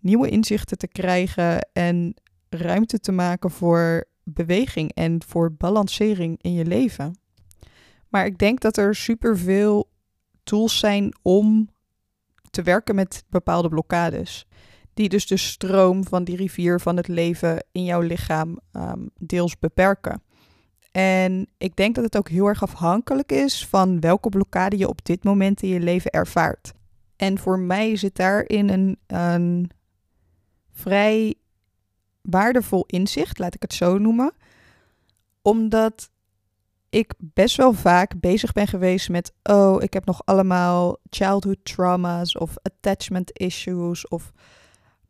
nieuwe 0.00 0.28
inzichten 0.28 0.78
te 0.78 0.88
krijgen 0.88 1.68
en 1.72 2.14
ruimte 2.48 2.98
te 2.98 3.12
maken 3.12 3.50
voor 3.50 4.04
beweging 4.22 4.92
en 4.92 5.22
voor 5.26 5.52
balancering 5.52 6.38
in 6.42 6.52
je 6.52 6.64
leven. 6.64 7.18
Maar 8.08 8.26
ik 8.26 8.38
denk 8.38 8.60
dat 8.60 8.76
er 8.76 8.94
superveel 8.94 9.90
tools 10.42 10.78
zijn 10.78 11.14
om 11.22 11.68
te 12.54 12.62
werken 12.62 12.94
met 12.94 13.24
bepaalde 13.28 13.68
blokkades. 13.68 14.46
Die 14.94 15.08
dus 15.08 15.26
de 15.26 15.36
stroom 15.36 16.04
van 16.04 16.24
die 16.24 16.36
rivier 16.36 16.80
van 16.80 16.96
het 16.96 17.08
leven 17.08 17.64
in 17.72 17.84
jouw 17.84 18.00
lichaam 18.00 18.58
um, 18.72 19.10
deels 19.18 19.58
beperken. 19.58 20.22
En 20.92 21.46
ik 21.58 21.76
denk 21.76 21.94
dat 21.94 22.04
het 22.04 22.16
ook 22.16 22.28
heel 22.28 22.46
erg 22.46 22.62
afhankelijk 22.62 23.32
is 23.32 23.66
van 23.66 24.00
welke 24.00 24.28
blokkade 24.28 24.76
je 24.76 24.88
op 24.88 25.04
dit 25.04 25.24
moment 25.24 25.62
in 25.62 25.68
je 25.68 25.80
leven 25.80 26.10
ervaart. 26.10 26.72
En 27.16 27.38
voor 27.38 27.58
mij 27.58 27.96
zit 27.96 28.16
daarin 28.16 28.68
een, 28.68 28.98
een 29.06 29.70
vrij 30.72 31.34
waardevol 32.22 32.84
inzicht, 32.86 33.38
laat 33.38 33.54
ik 33.54 33.62
het 33.62 33.74
zo 33.74 33.98
noemen. 33.98 34.32
Omdat 35.42 36.10
ik 36.94 37.14
best 37.18 37.56
wel 37.56 37.72
vaak 37.72 38.20
bezig 38.20 38.52
ben 38.52 38.66
geweest 38.66 39.08
met, 39.08 39.32
oh, 39.42 39.82
ik 39.82 39.92
heb 39.92 40.04
nog 40.04 40.20
allemaal 40.24 40.96
childhood 41.10 41.58
trauma's 41.62 42.36
of 42.36 42.54
attachment 42.62 43.38
issues 43.38 44.08
of 44.08 44.32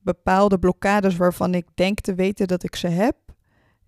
bepaalde 0.01 0.59
blokkades 0.59 1.17
waarvan 1.17 1.55
ik 1.55 1.67
denk 1.75 2.01
te 2.01 2.15
weten 2.15 2.47
dat 2.47 2.63
ik 2.63 2.77
ze 2.77 2.89
heb, 2.89 3.17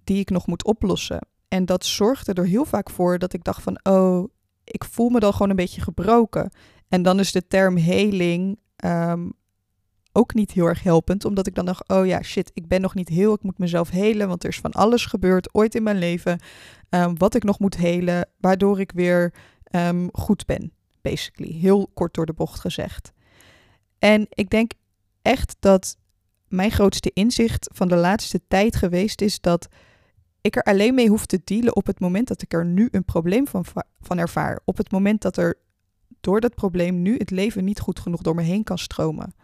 die 0.05 0.19
ik 0.19 0.31
nog 0.31 0.47
moet 0.47 0.65
oplossen. 0.65 1.27
En 1.49 1.65
dat 1.65 1.85
zorgde 1.85 2.33
er 2.33 2.47
heel 2.47 2.65
vaak 2.65 2.91
voor 2.91 3.19
dat 3.19 3.33
ik 3.33 3.45
dacht 3.45 3.63
van, 3.63 3.81
oh, 3.83 4.29
ik 4.65 4.85
voel 4.85 5.09
me 5.09 5.21
dan 5.21 5.33
gewoon 5.33 5.51
een 5.51 5.57
beetje 5.57 5.81
gebroken. 5.81 6.51
En 6.89 7.03
dan 7.03 7.19
is 7.19 7.33
de 7.33 7.47
term 7.47 7.77
heling 7.77 8.59
um, 8.85 9.33
ook 10.17 10.35
niet 10.35 10.51
heel 10.51 10.67
erg 10.67 10.83
helpend, 10.83 11.25
omdat 11.25 11.47
ik 11.47 11.55
dan 11.55 11.65
dacht, 11.65 11.89
oh 11.89 12.07
ja, 12.07 12.23
shit, 12.23 12.51
ik 12.55 12.69
ben 12.69 12.81
nog 12.81 12.95
niet 12.95 13.09
heel, 13.09 13.35
ik 13.35 13.43
moet 13.43 13.59
mezelf 13.59 13.91
helen, 13.91 14.29
want 14.29 14.43
er 14.43 14.49
is 14.49 14.61
van 14.61 14.73
alles 14.73 15.07
gebeurd 15.07 15.55
ooit 15.55 15.75
in 15.75 15.83
mijn 15.83 15.99
leven, 15.99 16.41
um, 16.91 17.19
wat 17.19 17.35
ik 17.35 17.45
nog 17.45 17.59
moet 17.59 17.77
helen, 17.77 18.29
waardoor 18.41 18.81
ik 18.81 18.93
weer 18.95 19.35
um, 19.71 20.09
goed 20.13 20.47
ben, 20.47 20.73
basically. 21.03 21.53
Heel 21.53 21.91
kort 21.95 22.15
door 22.15 22.27
de 22.27 22.33
bocht 22.33 22.61
gezegd. 22.61 23.13
En 23.99 24.27
ik 24.29 24.51
denk 24.51 24.73
echt 25.23 25.57
dat 25.61 25.97
mijn 26.49 26.71
grootste 26.71 27.11
inzicht 27.15 27.69
van 27.75 27.89
de 27.89 27.97
laatste 27.97 28.41
tijd 28.49 28.77
geweest 28.77 29.21
is 29.21 29.41
dat 29.41 29.69
ik 30.41 30.57
er 30.57 30.63
alleen 30.63 30.95
mee 30.95 31.09
hoef 31.09 31.27
te 31.27 31.41
dealen 31.45 31.77
op 31.77 31.87
het 31.87 32.01
moment 32.01 32.29
dat 32.29 32.43
ik 32.43 32.53
er 32.53 32.67
nu 32.67 32.89
een 32.91 33.05
probleem 33.05 33.47
van, 33.47 33.65
van 34.01 34.19
ervaar. 34.19 34.61
Op 34.65 34.77
het 34.77 34.91
moment 34.91 35.23
dat 35.23 35.37
er 35.37 35.59
door 36.21 36.41
dat 36.41 36.55
probleem 36.55 37.03
nu 37.03 37.17
het 37.17 37.31
leven 37.31 37.65
niet 37.65 37.81
goed 37.81 38.01
genoeg 38.01 38.23
door 38.23 38.35
me 38.35 38.43
heen 38.43 38.65
kan 38.65 38.79
stromen. 38.79 39.35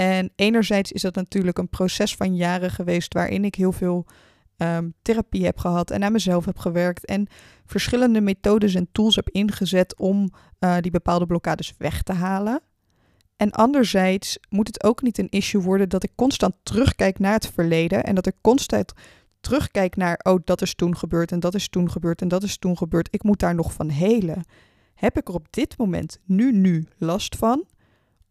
En 0.00 0.32
enerzijds 0.36 0.92
is 0.92 1.02
dat 1.02 1.14
natuurlijk 1.14 1.58
een 1.58 1.68
proces 1.68 2.14
van 2.14 2.36
jaren 2.36 2.70
geweest 2.70 3.14
waarin 3.14 3.44
ik 3.44 3.54
heel 3.54 3.72
veel 3.72 4.06
um, 4.56 4.94
therapie 5.02 5.44
heb 5.44 5.58
gehad 5.58 5.90
en 5.90 6.04
aan 6.04 6.12
mezelf 6.12 6.44
heb 6.44 6.58
gewerkt 6.58 7.04
en 7.04 7.26
verschillende 7.66 8.20
methodes 8.20 8.74
en 8.74 8.88
tools 8.92 9.16
heb 9.16 9.28
ingezet 9.28 9.98
om 9.98 10.30
uh, 10.60 10.76
die 10.80 10.90
bepaalde 10.90 11.26
blokkades 11.26 11.74
weg 11.78 12.02
te 12.02 12.12
halen. 12.12 12.60
En 13.36 13.50
anderzijds 13.50 14.38
moet 14.48 14.66
het 14.66 14.84
ook 14.84 15.02
niet 15.02 15.18
een 15.18 15.30
issue 15.30 15.62
worden 15.62 15.88
dat 15.88 16.04
ik 16.04 16.12
constant 16.14 16.54
terugkijk 16.62 17.18
naar 17.18 17.32
het 17.32 17.50
verleden 17.54 18.04
en 18.04 18.14
dat 18.14 18.26
ik 18.26 18.34
constant 18.40 18.92
terugkijk 19.40 19.96
naar, 19.96 20.20
oh, 20.22 20.40
dat 20.44 20.62
is 20.62 20.74
toen 20.74 20.96
gebeurd 20.96 21.32
en 21.32 21.40
dat 21.40 21.54
is 21.54 21.68
toen 21.68 21.90
gebeurd 21.90 22.20
en 22.20 22.28
dat 22.28 22.42
is 22.42 22.58
toen 22.58 22.76
gebeurd. 22.76 23.08
Ik 23.10 23.22
moet 23.22 23.38
daar 23.38 23.54
nog 23.54 23.72
van 23.72 23.88
helen. 23.88 24.44
Heb 24.94 25.16
ik 25.16 25.28
er 25.28 25.34
op 25.34 25.46
dit 25.50 25.78
moment 25.78 26.18
nu, 26.24 26.52
nu 26.52 26.86
last 26.98 27.36
van? 27.36 27.64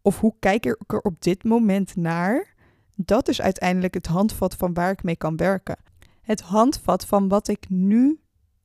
Of 0.02 0.20
hoe 0.20 0.34
kijk 0.38 0.66
ik 0.66 0.92
er 0.92 1.00
op 1.00 1.22
dit 1.22 1.44
moment 1.44 1.96
naar? 1.96 2.54
Dat 2.96 3.28
is 3.28 3.40
uiteindelijk 3.40 3.94
het 3.94 4.06
handvat 4.06 4.54
van 4.54 4.74
waar 4.74 4.90
ik 4.90 5.02
mee 5.02 5.16
kan 5.16 5.36
werken. 5.36 5.76
Het 6.22 6.40
handvat 6.40 7.06
van 7.06 7.28
wat 7.28 7.48
ik 7.48 7.68
nu 7.68 8.20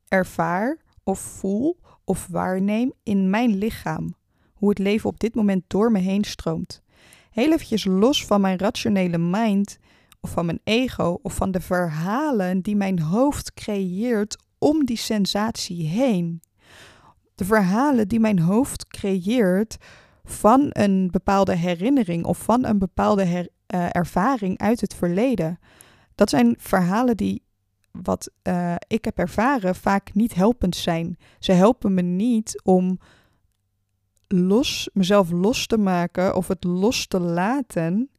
ervaar 0.07 0.77
of 1.03 1.19
voel 1.19 1.79
of 2.03 2.27
waarneem 2.27 2.93
in 3.03 3.29
mijn 3.29 3.55
lichaam. 3.57 4.15
Hoe 4.53 4.69
het 4.69 4.79
leven 4.79 5.09
op 5.09 5.19
dit 5.19 5.35
moment 5.35 5.63
door 5.67 5.91
me 5.91 5.99
heen 5.99 6.23
stroomt. 6.23 6.81
Heel 7.31 7.51
eventjes 7.51 7.85
los 7.85 8.25
van 8.25 8.41
mijn 8.41 8.57
rationele 8.57 9.17
mind 9.17 9.79
of 10.21 10.29
van 10.31 10.45
mijn 10.45 10.59
ego 10.63 11.19
of 11.21 11.35
van 11.35 11.51
de 11.51 11.61
verhalen 11.61 12.61
die 12.61 12.75
mijn 12.75 12.99
hoofd 12.99 13.53
creëert 13.53 14.37
om 14.57 14.85
die 14.85 14.97
sensatie 14.97 15.87
heen. 15.87 16.41
De 17.35 17.45
verhalen 17.45 18.07
die 18.07 18.19
mijn 18.19 18.39
hoofd 18.39 18.87
creëert 18.87 19.77
van 20.25 20.67
een 20.69 21.11
bepaalde 21.11 21.55
herinnering 21.55 22.25
of 22.25 22.37
van 22.37 22.65
een 22.65 22.77
bepaalde 22.77 23.23
uh, 23.23 23.87
ervaring 23.91 24.57
uit 24.57 24.81
het 24.81 24.93
verleden. 24.93 25.59
Dat 26.15 26.29
zijn 26.29 26.55
verhalen 26.59 27.17
die, 27.17 27.43
wat 27.91 28.31
uh, 28.43 28.75
ik 28.87 29.05
heb 29.05 29.17
ervaren, 29.17 29.75
vaak 29.75 30.13
niet 30.13 30.33
helpend 30.33 30.75
zijn. 30.75 31.17
Ze 31.39 31.51
helpen 31.51 31.93
me 31.93 32.01
niet 32.01 32.61
om 32.63 32.99
los, 34.27 34.89
mezelf 34.93 35.31
los 35.31 35.67
te 35.67 35.77
maken 35.77 36.35
of 36.35 36.47
het 36.47 36.63
los 36.63 37.07
te 37.07 37.19
laten 37.19 38.09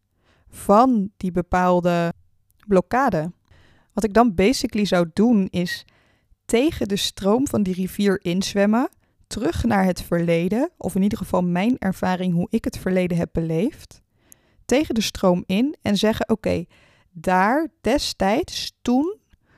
van 0.49 1.11
die 1.17 1.33
bepaalde 1.33 2.13
blokkade. 2.67 3.33
Wat 3.93 4.05
ik 4.05 4.15
dan 4.15 4.35
basically 4.35 4.85
zou 4.85 5.11
doen 5.13 5.47
is 5.51 5.85
tegen 6.45 6.89
de 6.89 6.97
stroom 6.97 7.49
van 7.49 7.63
die 7.63 7.75
rivier 7.75 8.21
inzwemmen, 8.23 8.89
terug 9.27 9.65
naar 9.65 9.85
het 9.85 10.03
verleden, 10.03 10.71
of 10.77 10.95
in 10.95 11.03
ieder 11.03 11.19
geval 11.19 11.43
mijn 11.43 11.79
ervaring 11.79 12.35
hoe 12.35 12.47
ik 12.51 12.65
het 12.65 12.79
verleden 12.79 13.17
heb 13.17 13.29
beleefd, 13.33 14.03
tegen 14.65 14.95
de 14.95 15.01
stroom 15.01 15.43
in 15.47 15.77
en 15.83 15.97
zeggen: 15.97 16.29
Oké, 16.29 16.65
daar 17.11 17.69
destijds, 17.81 18.79
toen 18.83 19.17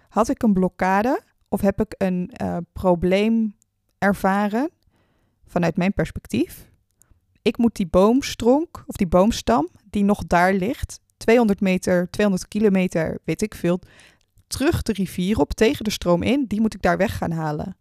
had 0.09 0.29
ik 0.29 0.43
een 0.43 0.53
blokkade 0.53 1.21
of 1.49 1.61
heb 1.61 1.81
ik 1.81 1.95
een 1.99 2.31
uh, 2.43 2.57
probleem 2.73 3.57
ervaren 3.99 4.71
vanuit 5.47 5.77
mijn 5.77 5.93
perspectief. 5.93 6.71
Ik 7.43 7.59
moet 7.59 7.77
die 7.77 7.87
boomstronk 7.87 8.85
of 8.87 8.97
die 8.97 9.07
boomstam 9.07 9.69
die 9.91 10.05
nog 10.05 10.27
daar 10.27 10.53
ligt, 10.53 11.01
200 11.17 11.61
meter, 11.61 12.11
200 12.11 12.49
kilometer, 12.49 13.19
weet 13.25 13.43
ik 13.43 13.55
veel, 13.55 13.81
terug 14.47 14.83
de 14.83 14.93
rivier 14.93 15.39
op 15.39 15.53
tegen 15.53 15.85
de 15.85 15.91
stroom 15.91 16.23
in, 16.23 16.45
die 16.47 16.61
moet 16.61 16.75
ik 16.75 16.83
daar 16.83 16.97
weg 16.97 17.17
gaan 17.17 17.31
halen. 17.31 17.77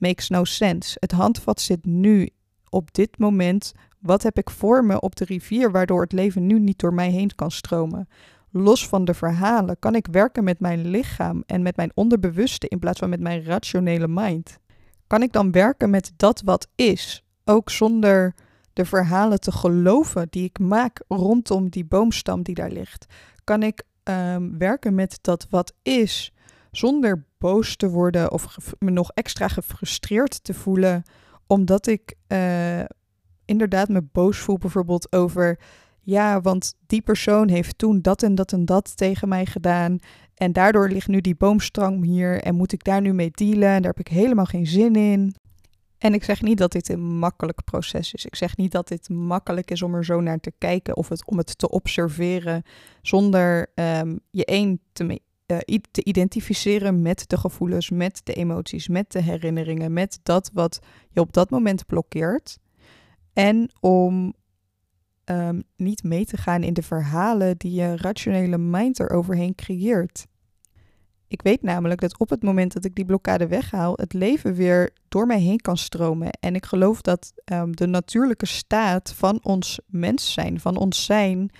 Makes 0.00 0.28
no 0.28 0.44
sense. 0.44 0.96
Het 1.00 1.12
handvat 1.12 1.60
zit 1.60 1.84
nu 1.84 2.28
op 2.68 2.94
dit 2.94 3.18
moment. 3.18 3.72
Wat 3.98 4.22
heb 4.22 4.38
ik 4.38 4.50
voor 4.50 4.84
me 4.84 5.00
op 5.00 5.16
de 5.16 5.24
rivier 5.24 5.70
waardoor 5.70 6.02
het 6.02 6.12
leven 6.12 6.46
nu 6.46 6.58
niet 6.58 6.78
door 6.78 6.94
mij 6.94 7.10
heen 7.10 7.34
kan 7.34 7.50
stromen? 7.50 8.08
Los 8.50 8.88
van 8.88 9.04
de 9.04 9.14
verhalen 9.14 9.78
kan 9.78 9.94
ik 9.94 10.06
werken 10.10 10.44
met 10.44 10.60
mijn 10.60 10.86
lichaam 10.86 11.42
en 11.46 11.62
met 11.62 11.76
mijn 11.76 11.90
onderbewuste 11.94 12.68
in 12.68 12.78
plaats 12.78 12.98
van 12.98 13.08
met 13.08 13.20
mijn 13.20 13.44
rationele 13.44 14.08
mind. 14.08 14.58
Kan 15.06 15.22
ik 15.22 15.32
dan 15.32 15.50
werken 15.50 15.90
met 15.90 16.12
dat 16.16 16.42
wat 16.44 16.68
is, 16.74 17.24
ook 17.44 17.70
zonder 17.70 18.34
de 18.72 18.84
verhalen 18.84 19.40
te 19.40 19.52
geloven 19.52 20.26
die 20.30 20.44
ik 20.44 20.58
maak 20.58 21.02
rondom 21.08 21.68
die 21.68 21.84
boomstam 21.84 22.42
die 22.42 22.54
daar 22.54 22.70
ligt? 22.70 23.06
Kan 23.44 23.62
ik 23.62 23.82
um, 24.04 24.58
werken 24.58 24.94
met 24.94 25.18
dat 25.20 25.46
wat 25.50 25.74
is, 25.82 26.32
zonder 26.70 27.26
boos 27.38 27.76
te 27.76 27.88
worden 27.88 28.32
of 28.32 28.56
me 28.78 28.90
nog 28.90 29.10
extra 29.14 29.48
gefrustreerd 29.48 30.44
te 30.44 30.54
voelen, 30.54 31.02
omdat 31.46 31.86
ik 31.86 32.14
uh, 32.28 32.80
inderdaad 33.44 33.88
me 33.88 34.02
boos 34.12 34.38
voel 34.38 34.58
bijvoorbeeld 34.58 35.12
over, 35.12 35.58
ja, 36.00 36.40
want 36.40 36.74
die 36.86 37.02
persoon 37.02 37.48
heeft 37.48 37.78
toen 37.78 38.02
dat 38.02 38.22
en 38.22 38.34
dat 38.34 38.52
en 38.52 38.64
dat 38.64 38.96
tegen 38.96 39.28
mij 39.28 39.46
gedaan. 39.46 39.98
En 40.34 40.52
daardoor 40.52 40.88
ligt 40.88 41.08
nu 41.08 41.20
die 41.20 41.36
boomstrang 41.36 42.04
hier 42.04 42.42
en 42.42 42.54
moet 42.54 42.72
ik 42.72 42.84
daar 42.84 43.00
nu 43.00 43.12
mee 43.12 43.30
dealen 43.30 43.68
en 43.68 43.82
daar 43.82 43.94
heb 43.96 44.06
ik 44.06 44.08
helemaal 44.08 44.44
geen 44.44 44.66
zin 44.66 44.94
in. 44.94 45.34
En 45.98 46.14
ik 46.14 46.24
zeg 46.24 46.42
niet 46.42 46.58
dat 46.58 46.72
dit 46.72 46.88
een 46.88 47.18
makkelijk 47.18 47.64
proces 47.64 48.14
is. 48.14 48.24
Ik 48.24 48.36
zeg 48.36 48.56
niet 48.56 48.72
dat 48.72 48.88
dit 48.88 49.08
makkelijk 49.08 49.70
is 49.70 49.82
om 49.82 49.94
er 49.94 50.04
zo 50.04 50.20
naar 50.20 50.40
te 50.40 50.52
kijken 50.58 50.96
of 50.96 51.10
om 51.24 51.38
het 51.38 51.58
te 51.58 51.70
observeren 51.70 52.62
zonder 53.02 53.72
um, 53.74 54.20
je 54.30 54.44
één 54.44 54.80
te, 54.92 55.20
uh, 55.50 55.78
te 55.90 56.04
identificeren 56.04 57.02
met 57.02 57.28
de 57.28 57.36
gevoelens, 57.36 57.90
met 57.90 58.20
de 58.24 58.34
emoties, 58.34 58.88
met 58.88 59.12
de 59.12 59.22
herinneringen, 59.22 59.92
met 59.92 60.20
dat 60.22 60.50
wat 60.52 60.80
je 61.10 61.20
op 61.20 61.32
dat 61.32 61.50
moment 61.50 61.86
blokkeert. 61.86 62.58
En 63.32 63.70
om 63.80 64.34
um, 65.24 65.62
niet 65.76 66.02
mee 66.02 66.24
te 66.24 66.36
gaan 66.36 66.62
in 66.62 66.74
de 66.74 66.82
verhalen 66.82 67.56
die 67.56 67.72
je 67.72 67.96
rationele 67.96 68.58
mind 68.58 69.00
eroverheen 69.00 69.54
creëert. 69.54 70.26
Ik 71.28 71.42
weet 71.42 71.62
namelijk 71.62 72.00
dat 72.00 72.18
op 72.18 72.30
het 72.30 72.42
moment 72.42 72.72
dat 72.72 72.84
ik 72.84 72.94
die 72.94 73.04
blokkade 73.04 73.46
weghaal, 73.46 73.92
het 73.96 74.12
leven 74.12 74.54
weer 74.54 74.90
door 75.08 75.26
mij 75.26 75.40
heen 75.40 75.60
kan 75.60 75.76
stromen. 75.76 76.30
En 76.30 76.54
ik 76.54 76.66
geloof 76.66 77.00
dat 77.00 77.32
um, 77.52 77.76
de 77.76 77.86
natuurlijke 77.86 78.46
staat 78.46 79.12
van 79.12 79.40
ons 79.42 79.80
mens 79.86 80.32
zijn, 80.32 80.60
van 80.60 80.76
ons 80.76 81.04
zijn, 81.04 81.50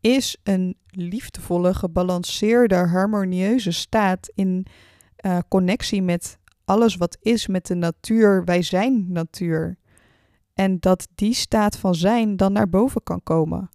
is 0.00 0.36
een 0.42 0.76
liefdevolle, 0.90 1.74
gebalanceerde, 1.74 2.74
harmonieuze 2.74 3.70
staat 3.70 4.30
in 4.34 4.66
uh, 5.26 5.38
connectie 5.48 6.02
met 6.02 6.38
alles 6.64 6.96
wat 6.96 7.16
is, 7.20 7.46
met 7.46 7.66
de 7.66 7.74
natuur. 7.74 8.44
Wij 8.44 8.62
zijn 8.62 9.12
natuur. 9.12 9.78
En 10.54 10.80
dat 10.80 11.08
die 11.14 11.34
staat 11.34 11.76
van 11.76 11.94
zijn 11.94 12.36
dan 12.36 12.52
naar 12.52 12.68
boven 12.68 13.02
kan 13.02 13.22
komen. 13.22 13.70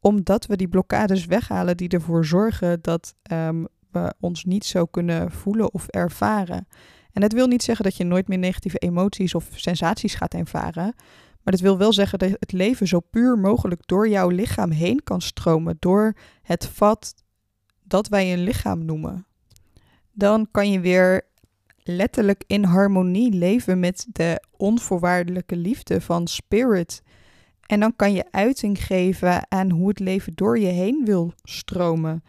Omdat 0.00 0.46
we 0.46 0.56
die 0.56 0.68
blokkades 0.68 1.26
weghalen 1.26 1.76
die 1.76 1.88
ervoor 1.88 2.24
zorgen 2.24 2.78
dat 2.82 3.14
um, 3.32 3.66
we 3.90 4.14
ons 4.20 4.44
niet 4.44 4.64
zo 4.64 4.84
kunnen 4.84 5.30
voelen 5.30 5.72
of 5.72 5.86
ervaren. 5.86 6.66
En 7.12 7.20
dat 7.20 7.32
wil 7.32 7.46
niet 7.46 7.62
zeggen 7.62 7.84
dat 7.84 7.96
je 7.96 8.04
nooit 8.04 8.28
meer 8.28 8.38
negatieve 8.38 8.78
emoties 8.78 9.34
of 9.34 9.48
sensaties 9.54 10.14
gaat 10.14 10.34
ervaren. 10.34 10.94
Maar 11.42 11.52
dat 11.52 11.60
wil 11.60 11.78
wel 11.78 11.92
zeggen 11.92 12.18
dat 12.18 12.30
het 12.30 12.52
leven 12.52 12.88
zo 12.88 13.00
puur 13.00 13.38
mogelijk 13.38 13.86
door 13.86 14.08
jouw 14.08 14.28
lichaam 14.28 14.70
heen 14.70 15.02
kan 15.02 15.20
stromen. 15.20 15.76
Door 15.78 16.14
het 16.42 16.66
vat 16.66 17.14
dat 17.82 18.08
wij 18.08 18.32
een 18.32 18.42
lichaam 18.42 18.84
noemen. 18.84 19.26
Dan 20.12 20.48
kan 20.50 20.70
je 20.70 20.80
weer 20.80 21.22
letterlijk 21.82 22.44
in 22.46 22.64
harmonie 22.64 23.32
leven 23.32 23.80
met 23.80 24.06
de 24.08 24.42
onvoorwaardelijke 24.56 25.56
liefde 25.56 26.00
van 26.00 26.26
spirit. 26.26 27.02
En 27.66 27.80
dan 27.80 27.96
kan 27.96 28.12
je 28.12 28.24
uiting 28.30 28.84
geven 28.84 29.50
aan 29.50 29.70
hoe 29.70 29.88
het 29.88 29.98
leven 29.98 30.32
door 30.34 30.58
je 30.58 30.66
heen 30.66 31.02
wil 31.04 31.32
stromen 31.42 32.22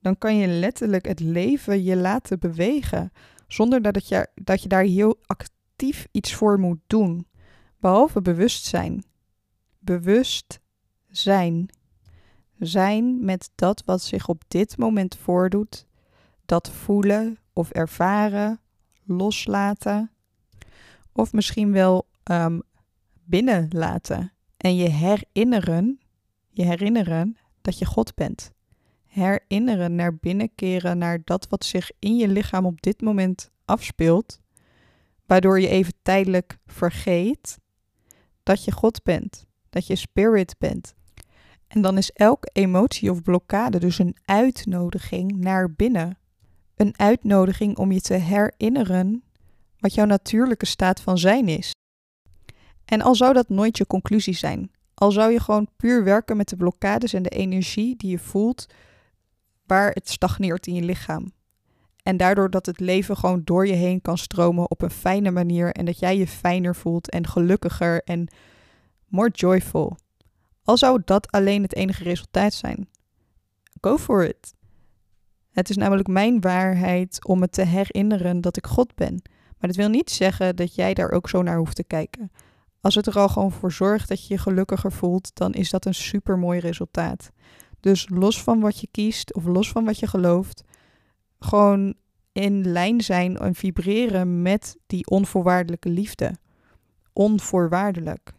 dan 0.00 0.18
kan 0.18 0.36
je 0.36 0.46
letterlijk 0.46 1.06
het 1.06 1.20
leven 1.20 1.82
je 1.82 1.96
laten 1.96 2.38
bewegen. 2.38 3.12
Zonder 3.48 3.82
dat 3.82 4.08
je, 4.08 4.28
dat 4.34 4.62
je 4.62 4.68
daar 4.68 4.82
heel 4.82 5.18
actief 5.26 6.06
iets 6.10 6.34
voor 6.34 6.58
moet 6.58 6.78
doen. 6.86 7.26
Behalve 7.80 8.22
bewustzijn. 8.22 9.04
Bewust 9.78 10.60
zijn. 11.08 11.68
Zijn 12.58 13.24
met 13.24 13.50
dat 13.54 13.82
wat 13.84 14.02
zich 14.02 14.28
op 14.28 14.42
dit 14.48 14.76
moment 14.76 15.16
voordoet. 15.16 15.86
Dat 16.46 16.70
voelen 16.70 17.38
of 17.52 17.70
ervaren, 17.70 18.60
loslaten. 19.04 20.10
Of 21.12 21.32
misschien 21.32 21.72
wel 21.72 22.06
um, 22.24 22.62
binnenlaten. 23.24 24.32
En 24.56 24.76
je 24.76 24.88
herinneren, 24.88 26.00
je 26.50 26.64
herinneren 26.64 27.36
dat 27.60 27.78
je 27.78 27.84
God 27.84 28.14
bent 28.14 28.52
herinneren, 29.10 29.94
naar 29.94 30.16
binnenkeren, 30.16 30.98
naar 30.98 31.20
dat 31.24 31.46
wat 31.48 31.64
zich 31.64 31.90
in 31.98 32.16
je 32.16 32.28
lichaam 32.28 32.66
op 32.66 32.82
dit 32.82 33.00
moment 33.00 33.50
afspeelt, 33.64 34.40
waardoor 35.26 35.60
je 35.60 35.68
even 35.68 35.94
tijdelijk 36.02 36.58
vergeet 36.66 37.59
dat 38.42 38.64
je 38.64 38.72
God 38.72 39.02
bent, 39.02 39.46
dat 39.70 39.86
je 39.86 39.96
spirit 39.96 40.54
bent. 40.58 40.94
En 41.66 41.82
dan 41.82 41.98
is 41.98 42.10
elke 42.10 42.50
emotie 42.52 43.10
of 43.10 43.22
blokkade 43.22 43.78
dus 43.78 43.98
een 43.98 44.16
uitnodiging 44.24 45.36
naar 45.36 45.72
binnen. 45.72 46.18
Een 46.76 46.98
uitnodiging 46.98 47.76
om 47.76 47.92
je 47.92 48.00
te 48.00 48.14
herinneren 48.14 49.22
wat 49.78 49.94
jouw 49.94 50.04
natuurlijke 50.04 50.66
staat 50.66 51.00
van 51.00 51.18
zijn 51.18 51.48
is. 51.48 51.72
En 52.84 53.00
al 53.00 53.14
zou 53.14 53.32
dat 53.32 53.48
nooit 53.48 53.78
je 53.78 53.86
conclusie 53.86 54.34
zijn, 54.34 54.70
al 54.94 55.12
zou 55.12 55.32
je 55.32 55.40
gewoon 55.40 55.68
puur 55.76 56.04
werken 56.04 56.36
met 56.36 56.48
de 56.48 56.56
blokkades 56.56 57.12
en 57.12 57.22
de 57.22 57.28
energie 57.28 57.96
die 57.96 58.10
je 58.10 58.18
voelt 58.18 58.66
waar 59.66 59.90
het 59.90 60.08
stagneert 60.08 60.66
in 60.66 60.74
je 60.74 60.82
lichaam. 60.82 61.32
En 62.02 62.16
daardoor 62.16 62.50
dat 62.50 62.66
het 62.66 62.80
leven 62.80 63.16
gewoon 63.16 63.42
door 63.44 63.66
je 63.66 63.72
heen 63.72 64.02
kan 64.02 64.18
stromen 64.18 64.70
op 64.70 64.82
een 64.82 64.90
fijne 64.90 65.30
manier 65.30 65.72
en 65.72 65.84
dat 65.84 65.98
jij 65.98 66.16
je 66.16 66.26
fijner 66.26 66.76
voelt 66.76 67.10
en 67.10 67.26
gelukkiger 67.26 68.02
en 68.04 68.28
more 69.08 69.30
joyful. 69.30 69.96
Al 70.64 70.76
zou 70.76 71.02
dat 71.04 71.30
alleen 71.30 71.62
het 71.62 71.74
enige 71.74 72.02
resultaat 72.02 72.54
zijn. 72.54 72.88
Go 73.80 73.98
for 73.98 74.24
it. 74.24 74.54
Het 75.50 75.70
is 75.70 75.76
namelijk 75.76 76.08
mijn 76.08 76.40
waarheid 76.40 77.26
om 77.26 77.38
me 77.38 77.48
te 77.48 77.62
herinneren 77.62 78.40
dat 78.40 78.56
ik 78.56 78.66
God 78.66 78.94
ben. 78.94 79.22
Maar 79.58 79.68
dat 79.68 79.76
wil 79.76 79.88
niet 79.88 80.10
zeggen 80.10 80.56
dat 80.56 80.74
jij 80.74 80.94
daar 80.94 81.10
ook 81.10 81.28
zo 81.28 81.42
naar 81.42 81.56
hoeft 81.56 81.76
te 81.76 81.84
kijken. 81.84 82.32
Als 82.80 82.94
het 82.94 83.06
er 83.06 83.18
al 83.18 83.28
gewoon 83.28 83.52
voor 83.52 83.72
zorgt 83.72 84.08
dat 84.08 84.26
je 84.26 84.34
je 84.34 84.40
gelukkiger 84.40 84.92
voelt, 84.92 85.30
dan 85.34 85.52
is 85.52 85.70
dat 85.70 85.84
een 85.84 85.94
super 85.94 86.38
mooi 86.38 86.60
resultaat. 86.60 87.30
Dus 87.80 88.08
los 88.08 88.42
van 88.42 88.60
wat 88.60 88.80
je 88.80 88.88
kiest 88.90 89.34
of 89.34 89.44
los 89.44 89.70
van 89.70 89.84
wat 89.84 89.98
je 89.98 90.06
gelooft, 90.06 90.64
gewoon 91.40 91.94
in 92.32 92.72
lijn 92.72 93.00
zijn 93.00 93.36
en 93.36 93.54
vibreren 93.54 94.42
met 94.42 94.76
die 94.86 95.06
onvoorwaardelijke 95.06 95.88
liefde. 95.88 96.34
Onvoorwaardelijk. 97.12 98.32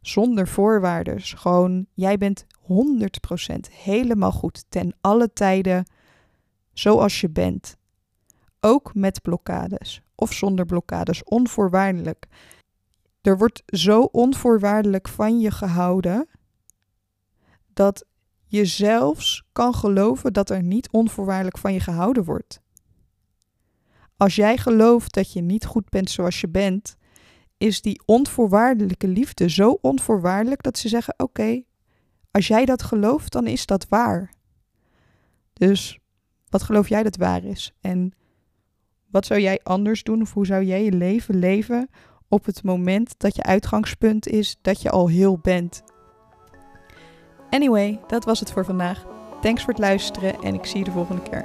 Zonder 0.00 0.48
voorwaarden. 0.48 1.20
Gewoon, 1.20 1.86
jij 1.94 2.18
bent 2.18 2.44
100% 2.62 2.66
helemaal 3.72 4.32
goed 4.32 4.64
ten 4.68 4.96
alle 5.00 5.32
tijden 5.32 5.86
zoals 6.72 7.20
je 7.20 7.30
bent. 7.30 7.76
Ook 8.60 8.94
met 8.94 9.22
blokkades 9.22 10.02
of 10.14 10.32
zonder 10.32 10.66
blokkades, 10.66 11.24
onvoorwaardelijk. 11.24 12.26
Er 13.20 13.38
wordt 13.38 13.62
zo 13.66 14.00
onvoorwaardelijk 14.00 15.08
van 15.08 15.40
je 15.40 15.50
gehouden 15.50 16.28
dat 17.72 18.04
je 18.56 18.64
zelfs 18.64 19.44
kan 19.52 19.74
geloven 19.74 20.32
dat 20.32 20.50
er 20.50 20.62
niet 20.62 20.90
onvoorwaardelijk 20.90 21.58
van 21.58 21.72
je 21.72 21.80
gehouden 21.80 22.24
wordt. 22.24 22.60
Als 24.16 24.34
jij 24.34 24.56
gelooft 24.58 25.14
dat 25.14 25.32
je 25.32 25.40
niet 25.40 25.64
goed 25.64 25.88
bent 25.88 26.10
zoals 26.10 26.40
je 26.40 26.48
bent, 26.48 26.96
is 27.58 27.80
die 27.80 28.02
onvoorwaardelijke 28.04 29.08
liefde 29.08 29.50
zo 29.50 29.78
onvoorwaardelijk 29.80 30.62
dat 30.62 30.78
ze 30.78 30.88
zeggen: 30.88 31.14
Oké, 31.16 31.62
als 32.30 32.46
jij 32.46 32.64
dat 32.64 32.82
gelooft, 32.82 33.32
dan 33.32 33.46
is 33.46 33.66
dat 33.66 33.86
waar. 33.88 34.32
Dus 35.52 35.98
wat 36.48 36.62
geloof 36.62 36.88
jij 36.88 37.02
dat 37.02 37.16
waar 37.16 37.44
is? 37.44 37.72
En 37.80 38.12
wat 39.10 39.26
zou 39.26 39.40
jij 39.40 39.60
anders 39.62 40.02
doen 40.02 40.22
of 40.22 40.32
hoe 40.32 40.46
zou 40.46 40.64
jij 40.64 40.84
je 40.84 40.92
leven 40.92 41.38
leven 41.38 41.88
op 42.28 42.44
het 42.44 42.62
moment 42.62 43.14
dat 43.18 43.36
je 43.36 43.42
uitgangspunt 43.42 44.28
is 44.28 44.58
dat 44.60 44.82
je 44.82 44.90
al 44.90 45.08
heel 45.08 45.38
bent? 45.38 45.82
Anyway, 47.50 48.00
dat 48.06 48.24
was 48.24 48.40
het 48.40 48.52
voor 48.52 48.64
vandaag. 48.64 49.04
Thanks 49.40 49.62
voor 49.62 49.72
het 49.72 49.82
luisteren 49.82 50.42
en 50.42 50.54
ik 50.54 50.66
zie 50.66 50.78
je 50.78 50.84
de 50.84 50.90
volgende 50.90 51.22
keer. 51.22 51.44